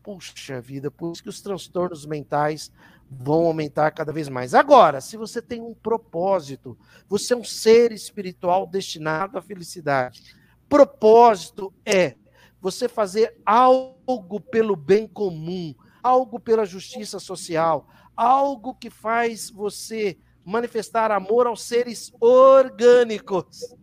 [0.03, 2.71] puxa vida, por isso que os transtornos mentais
[3.09, 4.53] vão aumentar cada vez mais.
[4.53, 6.77] Agora, se você tem um propósito,
[7.07, 10.35] você é um ser espiritual destinado à felicidade.
[10.69, 12.15] Propósito é
[12.61, 21.11] você fazer algo pelo bem comum, algo pela justiça social, algo que faz você manifestar
[21.11, 23.75] amor aos seres orgânicos.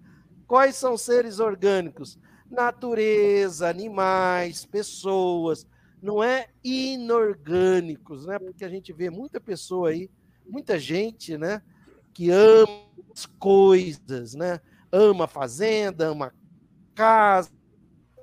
[0.47, 2.19] Quais são seres orgânicos?
[2.51, 5.67] Natureza, animais, pessoas.
[6.01, 8.39] Não é inorgânicos, né?
[8.39, 10.11] Porque a gente vê muita pessoa aí,
[10.47, 11.63] muita gente, né?
[12.13, 14.61] Que ama as coisas, né?
[14.93, 16.33] Ama a fazenda, ama a
[16.95, 17.51] casa,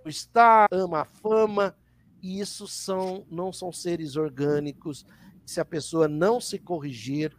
[0.03, 1.75] o estado, ama a fama.
[2.21, 5.05] E isso são, não são seres orgânicos
[5.45, 7.35] se a pessoa não se corrigir,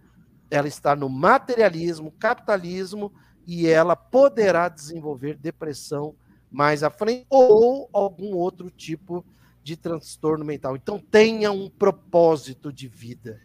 [0.50, 3.12] ela está no materialismo, capitalismo,
[3.46, 6.14] e ela poderá desenvolver depressão
[6.50, 9.36] mais à frente ou algum outro tipo de
[9.74, 10.76] transtorno mental.
[10.76, 13.40] Então tenha um propósito de vida.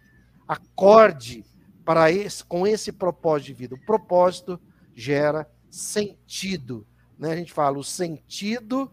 [0.45, 1.45] Acorde
[1.85, 3.75] para esse, com esse propósito de vida.
[3.75, 4.59] O propósito
[4.93, 6.85] gera sentido.
[7.17, 7.31] Né?
[7.31, 8.91] A gente fala o sentido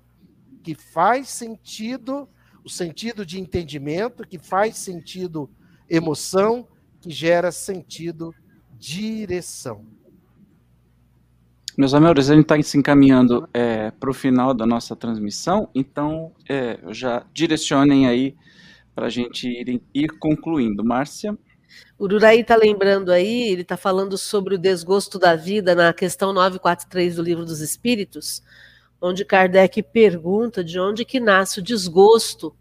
[0.63, 2.29] que faz sentido,
[2.65, 5.51] o sentido de entendimento que faz sentido
[5.89, 6.69] emoção
[7.01, 8.35] que gera sentido,
[8.73, 9.87] direção.
[11.79, 16.33] Meus amigos, a gente está se encaminhando é, para o final da nossa transmissão, então
[16.49, 18.35] é, já direcionem aí
[18.97, 20.85] para a gente ir, ir concluindo.
[20.85, 21.39] Márcia?
[21.97, 26.33] O Uraí está lembrando aí, ele está falando sobre o desgosto da vida na questão
[26.33, 28.43] 943 do Livro dos Espíritos,
[29.01, 32.53] onde Kardec pergunta de onde que nasce o desgosto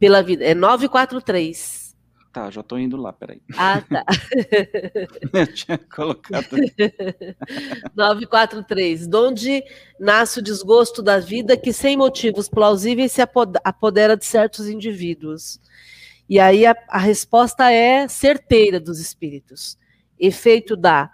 [0.00, 0.44] pela vida.
[0.44, 1.81] É 943.
[2.32, 3.42] Tá, já tô indo lá, peraí.
[3.58, 4.06] Ah, tá.
[5.34, 6.46] Eu tinha colocado.
[7.94, 9.06] 943.
[9.06, 9.62] Donde
[10.00, 15.60] nasce o desgosto da vida que, sem motivos plausíveis, se apodera de certos indivíduos.
[16.26, 19.76] E aí a, a resposta é certeira dos espíritos.
[20.18, 21.10] Efeito da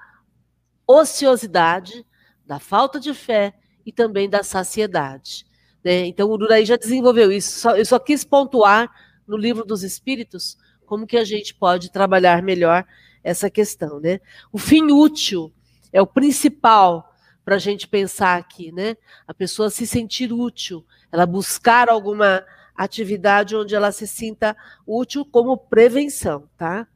[0.86, 2.06] ociosidade,
[2.46, 3.54] da falta de fé
[3.84, 5.44] e também da saciedade.
[5.82, 6.06] Né?
[6.06, 7.58] Então, o Uraí já desenvolveu isso.
[7.58, 8.88] Só, eu só quis pontuar
[9.26, 10.56] no livro dos Espíritos
[10.88, 12.84] como que a gente pode trabalhar melhor
[13.22, 14.20] essa questão, né?
[14.50, 15.52] O fim útil
[15.92, 17.14] é o principal
[17.44, 18.96] para a gente pensar aqui, né?
[19.26, 25.56] A pessoa se sentir útil, ela buscar alguma atividade onde ela se sinta útil como
[25.58, 26.88] prevenção, tá?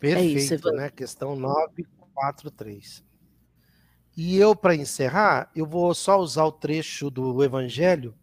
[0.00, 0.90] Perfeito, é isso, né?
[0.90, 3.04] Questão 943.
[4.16, 8.14] E eu, para encerrar, eu vou só usar o trecho do Evangelho,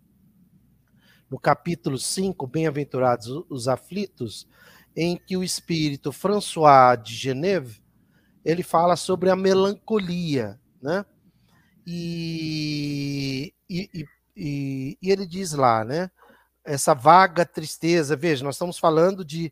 [1.30, 4.48] no capítulo 5, Bem-aventurados os aflitos,
[4.96, 7.82] em que o espírito François de Geneve,
[8.44, 11.06] ele fala sobre a melancolia, né?
[11.86, 16.10] E, e, e, e ele diz lá, né?
[16.64, 19.52] Essa vaga tristeza, veja, nós estamos falando de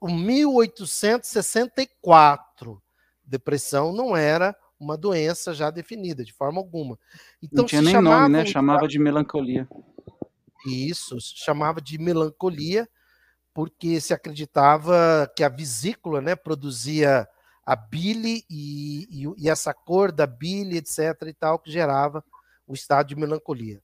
[0.00, 2.80] 1864.
[3.24, 6.98] Depressão não era uma doença já definida, de forma alguma.
[7.42, 8.44] Então, não tinha nem nome, né?
[8.44, 9.68] Chamava de melancolia.
[10.66, 12.88] Isso, chamava de melancolia,
[13.54, 17.28] porque se acreditava que a vesícula né, produzia
[17.64, 20.98] a bile e, e, e, essa cor da bile, etc.
[21.26, 22.24] e tal, que gerava
[22.66, 23.80] o estado de melancolia.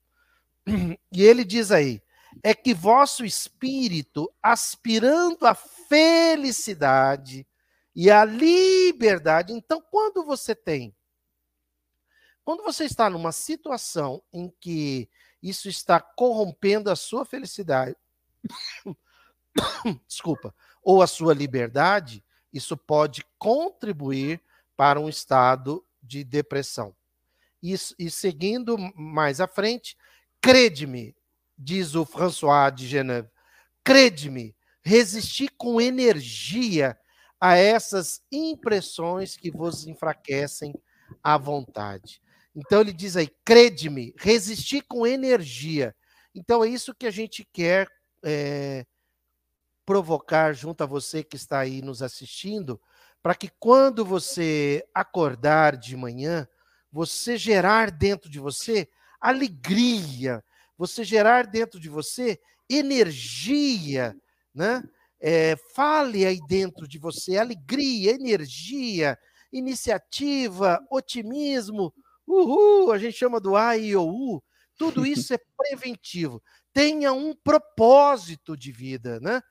[1.13, 2.03] E ele diz aí:
[2.43, 7.47] é que vosso espírito, aspirando à felicidade,
[7.99, 9.53] e a liberdade.
[9.53, 10.95] Então, quando você tem,
[12.45, 15.11] quando você está numa situação em que
[15.43, 17.97] isso está corrompendo a sua felicidade,
[20.07, 24.41] desculpa, ou a sua liberdade, isso pode contribuir
[24.77, 26.95] para um estado de depressão.
[27.61, 27.77] E
[28.09, 29.99] seguindo mais à frente,
[30.41, 31.17] crede-me,
[31.59, 33.29] diz o François de Geneve,
[33.83, 36.97] crede-me, resistir com energia
[37.41, 40.75] a essas impressões que vos enfraquecem
[41.23, 42.21] a vontade.
[42.55, 45.95] Então ele diz aí, crede-me, resistir com energia.
[46.35, 47.89] Então é isso que a gente quer
[48.25, 48.85] é,
[49.87, 52.81] provocar junto a você que está aí nos assistindo,
[53.23, 56.49] para que quando você acordar de manhã,
[56.91, 58.89] você gerar dentro de você
[59.21, 60.45] alegria,
[60.77, 64.17] você gerar dentro de você energia,
[64.55, 64.83] né?
[65.21, 69.19] É, fale aí dentro de você alegria, energia,
[69.53, 71.93] iniciativa, otimismo.
[72.27, 74.43] Uhul, a gente chama do A e U.
[74.77, 76.43] Tudo isso é preventivo.
[76.73, 79.43] Tenha um propósito de vida, né?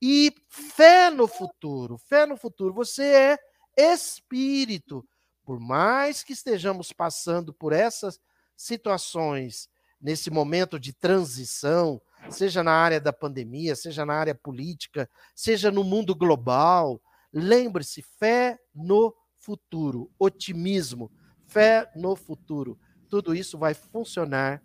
[0.00, 1.98] E fé no futuro.
[1.98, 2.74] Fé no futuro.
[2.74, 3.38] Você é
[3.76, 5.04] espírito.
[5.44, 8.20] Por mais que estejamos passando por essas
[8.56, 9.68] situações
[10.00, 12.00] nesse momento de transição,
[12.30, 17.00] seja na área da pandemia, seja na área política, seja no mundo global.
[17.32, 21.10] Lembre-se, fé no futuro, otimismo,
[21.46, 22.78] fé no futuro.
[23.08, 24.62] Tudo isso vai funcionar.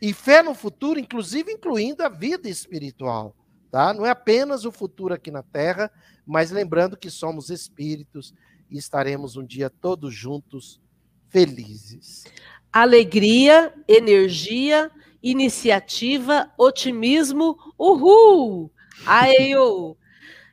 [0.00, 3.36] E fé no futuro, inclusive incluindo a vida espiritual.
[3.70, 3.94] Tá?
[3.94, 5.90] Não é apenas o futuro aqui na Terra,
[6.26, 8.34] mas lembrando que somos espíritos
[8.70, 10.80] e estaremos um dia todos juntos
[11.28, 12.24] felizes.
[12.72, 14.90] Alegria, energia
[15.22, 18.70] iniciativa, otimismo, uhul!
[19.06, 19.96] Aio!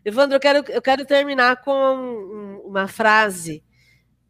[0.06, 3.64] Evandro, eu quero, eu quero terminar com uma frase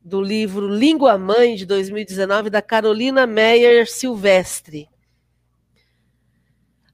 [0.03, 4.89] do livro Língua Mãe, de 2019, da Carolina Meyer Silvestre.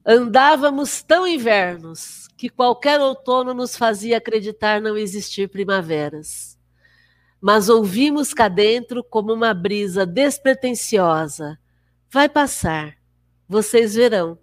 [0.04, 6.56] Andávamos tão invernos que qualquer outono nos fazia acreditar não existir primaveras.
[7.40, 11.58] Mas ouvimos cá dentro como uma brisa despretensiosa.
[12.10, 12.95] Vai passar
[13.48, 14.38] vocês verão.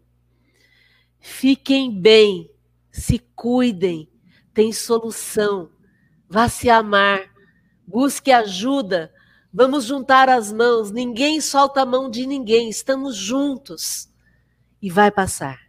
[1.20, 2.50] Fiquem bem,
[2.92, 4.10] se cuidem,
[4.54, 5.70] tem solução.
[6.30, 7.22] Vá se amar,
[7.88, 9.14] busque ajuda.
[9.54, 14.10] Vamos juntar as mãos, ninguém solta a mão de ninguém, estamos juntos.
[14.82, 15.60] E vai passar.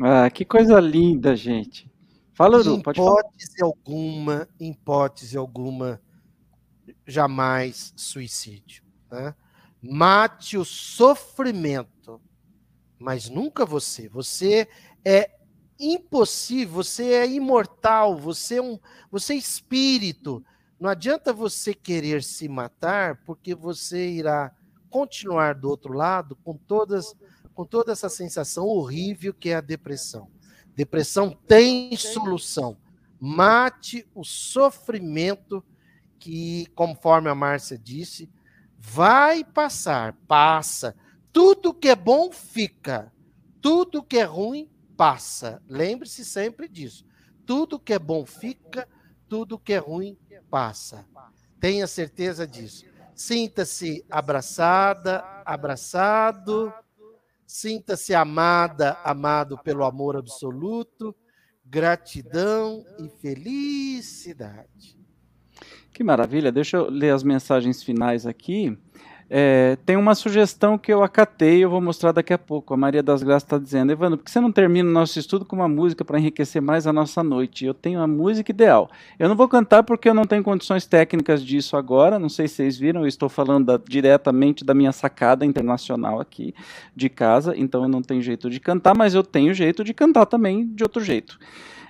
[0.00, 1.90] Ah, que coisa linda, gente.
[2.32, 3.20] Fala, Lu, pode falar.
[3.20, 6.00] Hipótese alguma, hipótese alguma,
[7.06, 8.84] jamais suicídio.
[9.10, 9.34] Né?
[9.82, 11.97] Mate o sofrimento
[12.98, 14.08] mas nunca você.
[14.08, 14.68] Você
[15.04, 15.30] é
[15.78, 18.78] impossível, você é imortal, você é um,
[19.10, 20.44] você é espírito.
[20.78, 24.52] Não adianta você querer se matar, porque você irá
[24.90, 27.14] continuar do outro lado com todas
[27.54, 30.30] com toda essa sensação horrível que é a depressão.
[30.76, 32.76] Depressão tem solução.
[33.18, 35.64] Mate o sofrimento
[36.20, 38.30] que, conforme a Márcia disse,
[38.78, 40.94] vai passar, passa
[41.32, 43.12] tudo que é bom fica,
[43.60, 45.62] tudo que é ruim passa.
[45.68, 47.04] Lembre-se sempre disso.
[47.46, 48.88] Tudo que é bom fica,
[49.28, 50.18] tudo que é ruim
[50.50, 51.06] passa.
[51.60, 52.84] Tenha certeza disso.
[53.14, 56.72] Sinta-se abraçada, abraçado.
[57.46, 61.14] Sinta-se amada, amado pelo amor absoluto.
[61.64, 64.98] Gratidão e felicidade.
[65.92, 66.52] Que maravilha.
[66.52, 68.78] Deixa eu ler as mensagens finais aqui.
[69.30, 72.72] É, tem uma sugestão que eu acatei, eu vou mostrar daqui a pouco.
[72.72, 75.44] A Maria das Graças está dizendo: Evandro, por que você não termina o nosso estudo
[75.44, 77.66] com uma música para enriquecer mais a nossa noite?
[77.66, 78.90] Eu tenho a música ideal.
[79.18, 82.18] Eu não vou cantar porque eu não tenho condições técnicas disso agora.
[82.18, 86.54] Não sei se vocês viram, eu estou falando da, diretamente da minha sacada internacional aqui
[86.96, 90.24] de casa, então eu não tenho jeito de cantar, mas eu tenho jeito de cantar
[90.24, 91.38] também de outro jeito.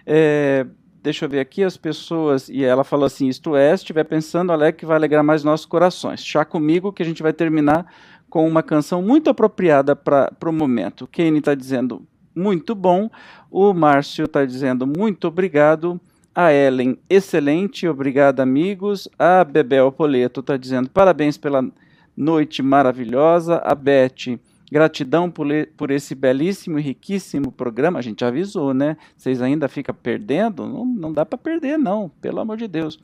[0.05, 0.67] É,
[1.09, 4.53] deixa eu ver aqui, as pessoas, e ela falou assim, isto é, se estiver pensando,
[4.53, 6.23] alegre que vai alegrar mais nossos corações.
[6.23, 7.91] Chá comigo que a gente vai terminar
[8.29, 11.05] com uma canção muito apropriada para o momento.
[11.05, 13.11] O Kenny está dizendo muito bom,
[13.51, 15.99] o Márcio está dizendo muito obrigado,
[16.35, 21.67] a Ellen, excelente, obrigado amigos, a Bebel Poleto está dizendo parabéns pela
[22.15, 24.39] noite maravilhosa, a Beth
[24.71, 25.47] Gratidão por,
[25.77, 27.99] por, esse belíssimo e riquíssimo programa.
[27.99, 28.97] A gente avisou, né?
[29.17, 30.67] Vocês ainda ficam perdendo?
[30.67, 32.99] Não, não dá para perder, não, pelo amor de Deus.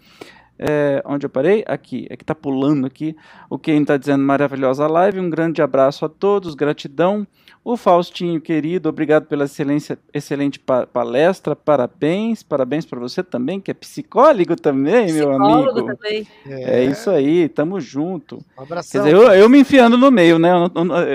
[0.59, 1.65] É, onde eu parei?
[1.67, 3.17] Aqui, é que está pulando aqui.
[3.51, 5.21] O Ken está dizendo maravilhosa live.
[5.21, 7.27] Um grande abraço a todos, gratidão.
[7.65, 10.61] O Faustinho, querido, obrigado pela excelente
[10.93, 15.87] palestra, parabéns, parabéns para você também, que é psicólogo também, psicólogo meu amigo.
[15.87, 16.27] Também.
[16.47, 16.81] É.
[16.81, 18.45] é isso aí, tamo junto.
[18.59, 19.03] Um abração.
[19.03, 20.51] Quer dizer, eu, eu, me enfiando no meio, né?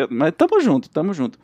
[0.10, 1.38] Mas tamo junto, tamo junto.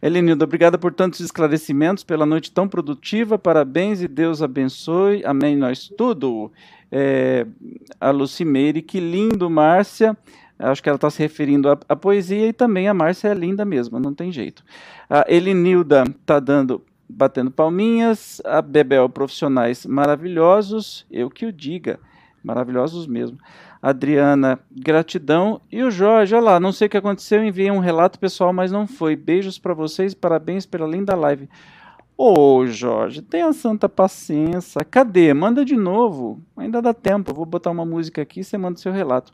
[0.00, 5.24] Elenildo, obrigada por tantos esclarecimentos, pela noite tão produtiva, parabéns e Deus abençoe.
[5.24, 6.52] Amém, nós tudo.
[6.94, 7.46] É,
[7.98, 10.14] a Lucimeire, que lindo, Márcia.
[10.58, 13.64] Acho que ela está se referindo à, à, poesia e também a Márcia é linda
[13.64, 14.62] mesmo, não tem jeito.
[15.08, 18.40] A Elinilda está dando, batendo palminhas.
[18.44, 21.98] A Bebel, profissionais maravilhosos, eu que o diga,
[22.44, 23.38] maravilhosos mesmo.
[23.80, 25.60] Adriana, gratidão.
[25.70, 28.70] E o Jorge, olha lá, não sei o que aconteceu, enviei um relato pessoal, mas
[28.70, 29.16] não foi.
[29.16, 31.48] Beijos para vocês, parabéns pela linda live.
[32.24, 34.84] Ô, Jorge, tenha santa paciência.
[34.84, 35.34] Cadê?
[35.34, 36.40] Manda de novo.
[36.56, 37.32] Ainda dá tempo.
[37.32, 39.32] Eu vou botar uma música aqui e você manda seu relato.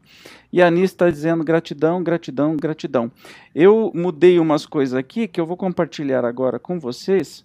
[0.51, 3.12] E a Anis está dizendo gratidão, gratidão, gratidão.
[3.55, 7.44] Eu mudei umas coisas aqui que eu vou compartilhar agora com vocês.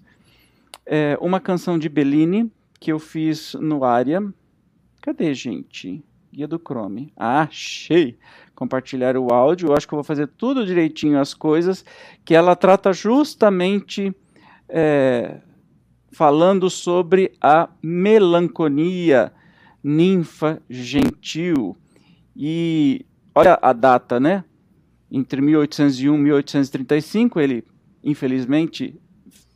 [0.86, 2.50] É uma canção de Bellini
[2.80, 4.24] que eu fiz no Área.
[5.02, 6.02] Cadê, gente?
[6.32, 7.12] Guia do Chrome.
[7.18, 8.18] Achei!
[8.56, 9.68] Compartilhar o áudio.
[9.68, 11.84] Eu acho que eu vou fazer tudo direitinho as coisas
[12.24, 14.16] que ela trata justamente
[14.76, 15.40] é,
[16.12, 19.32] falando sobre a melancolia,
[19.84, 21.78] ninfa gentil.
[22.36, 23.06] E
[23.36, 24.44] olha a data, né?
[25.12, 27.64] Entre 1801 e 1835, ele
[28.04, 29.00] infelizmente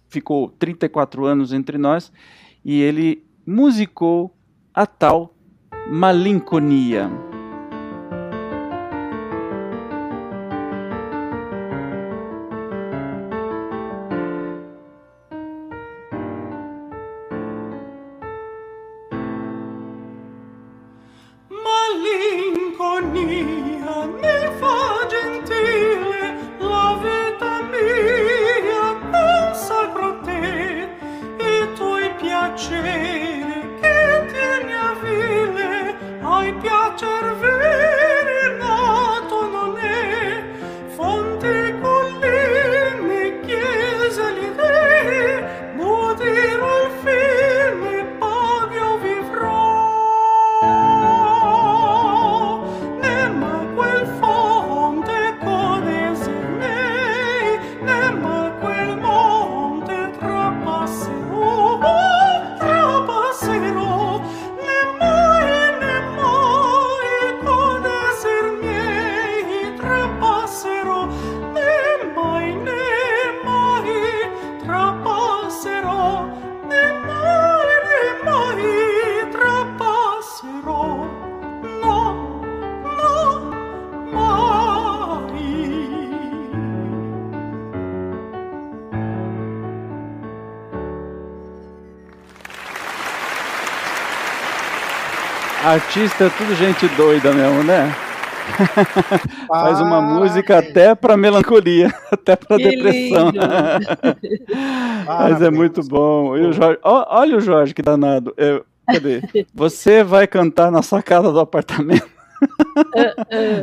[0.07, 2.11] ficou 34 anos entre nós
[2.64, 4.38] e ele musicou
[4.72, 5.35] a tal
[5.89, 7.27] malinconia.
[95.72, 97.94] Artista é tudo gente doida mesmo, né?
[99.48, 103.31] Faz uma música até para melancolia, até para depressão.
[105.06, 106.38] Mas é muito bom.
[106.38, 108.34] E o Jorge, olha o Jorge que danado.
[108.38, 109.22] Eu, cadê?
[109.53, 112.16] Você vai cantar na sacada do apartamento?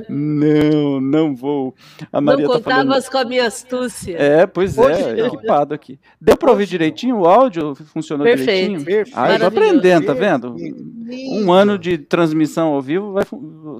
[0.08, 1.74] Não, não vou.
[2.12, 3.10] A Maria não contavas tá falando...
[3.10, 4.16] com a minha astúcia.
[4.18, 5.98] É, pois é, equipado aqui.
[6.20, 7.18] Deu para ouvir direitinho?
[7.18, 8.46] O áudio funcionou Perfeito.
[8.46, 8.84] direitinho?
[8.84, 9.18] Perfeito.
[9.18, 10.56] Ah, eu tô aprendendo, tá vendo?
[10.56, 13.24] Um ano de transmissão ao vivo, vai,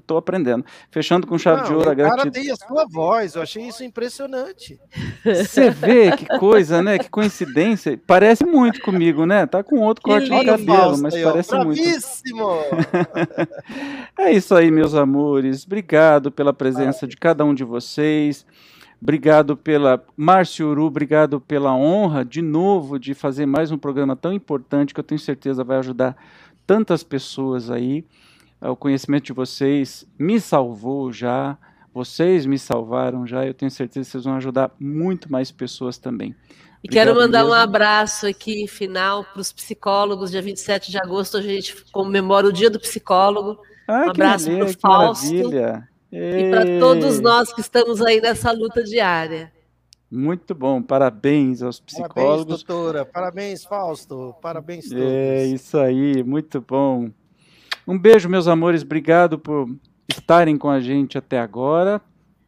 [0.07, 0.65] tô aprendendo.
[0.91, 2.15] Fechando com chave não, de ouro a gratidão.
[2.15, 4.79] O cara tem a sua voz, eu achei isso impressionante.
[5.25, 6.99] Você vê que coisa, né?
[6.99, 7.99] Que coincidência.
[8.07, 9.47] Parece muito comigo, né?
[9.47, 11.83] Tá com outro corte de cabelo, mas parece muito.
[14.19, 15.65] é isso aí, meu meus amores.
[15.65, 18.45] Obrigado pela presença de cada um de vocês.
[19.01, 24.33] Obrigado pela Márcio Uru, obrigado pela honra de novo de fazer mais um programa tão
[24.33, 26.17] importante que eu tenho certeza vai ajudar
[26.67, 28.05] tantas pessoas aí.
[28.61, 31.57] O conhecimento de vocês me salvou já,
[31.93, 33.47] vocês me salvaram já.
[33.47, 36.35] Eu tenho certeza que vocês vão ajudar muito mais pessoas também.
[36.83, 37.53] E quero mandar mesmo.
[37.53, 40.31] um abraço aqui final para os psicólogos.
[40.31, 43.59] Dia 27 de agosto a gente comemora o Dia do Psicólogo.
[43.87, 45.27] Ah, um abraço para o Fausto.
[45.27, 45.89] Maravilha.
[46.11, 49.53] E para todos nós que estamos aí nessa luta diária.
[50.11, 52.15] Muito bom, parabéns aos psicólogos.
[52.15, 53.05] Parabéns, doutora.
[53.05, 54.35] Parabéns, Fausto.
[54.41, 55.03] Parabéns todos.
[55.05, 57.11] É isso aí, muito bom.
[57.87, 58.83] Um beijo, meus amores.
[58.83, 59.69] Obrigado por
[60.09, 62.01] estarem com a gente até agora.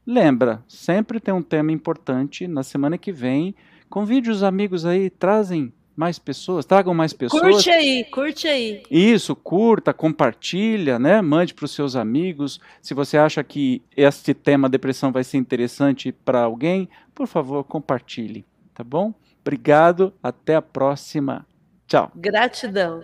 [0.07, 2.47] Lembra, sempre tem um tema importante.
[2.47, 3.55] Na semana que vem
[3.89, 7.43] Convide os amigos aí, trazem mais pessoas, tragam mais pessoas.
[7.43, 8.83] Curte aí, curte aí.
[8.91, 11.23] Isso, curta, compartilha, né?
[11.23, 12.61] Mande para os seus amigos.
[12.83, 18.45] Se você acha que este tema depressão vai ser interessante para alguém, por favor, compartilhe,
[18.75, 19.15] tá bom?
[19.41, 21.47] Obrigado, até a próxima.
[21.87, 22.11] Tchau.
[22.15, 23.03] Gratidão.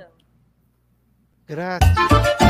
[1.46, 2.41] Gratidão.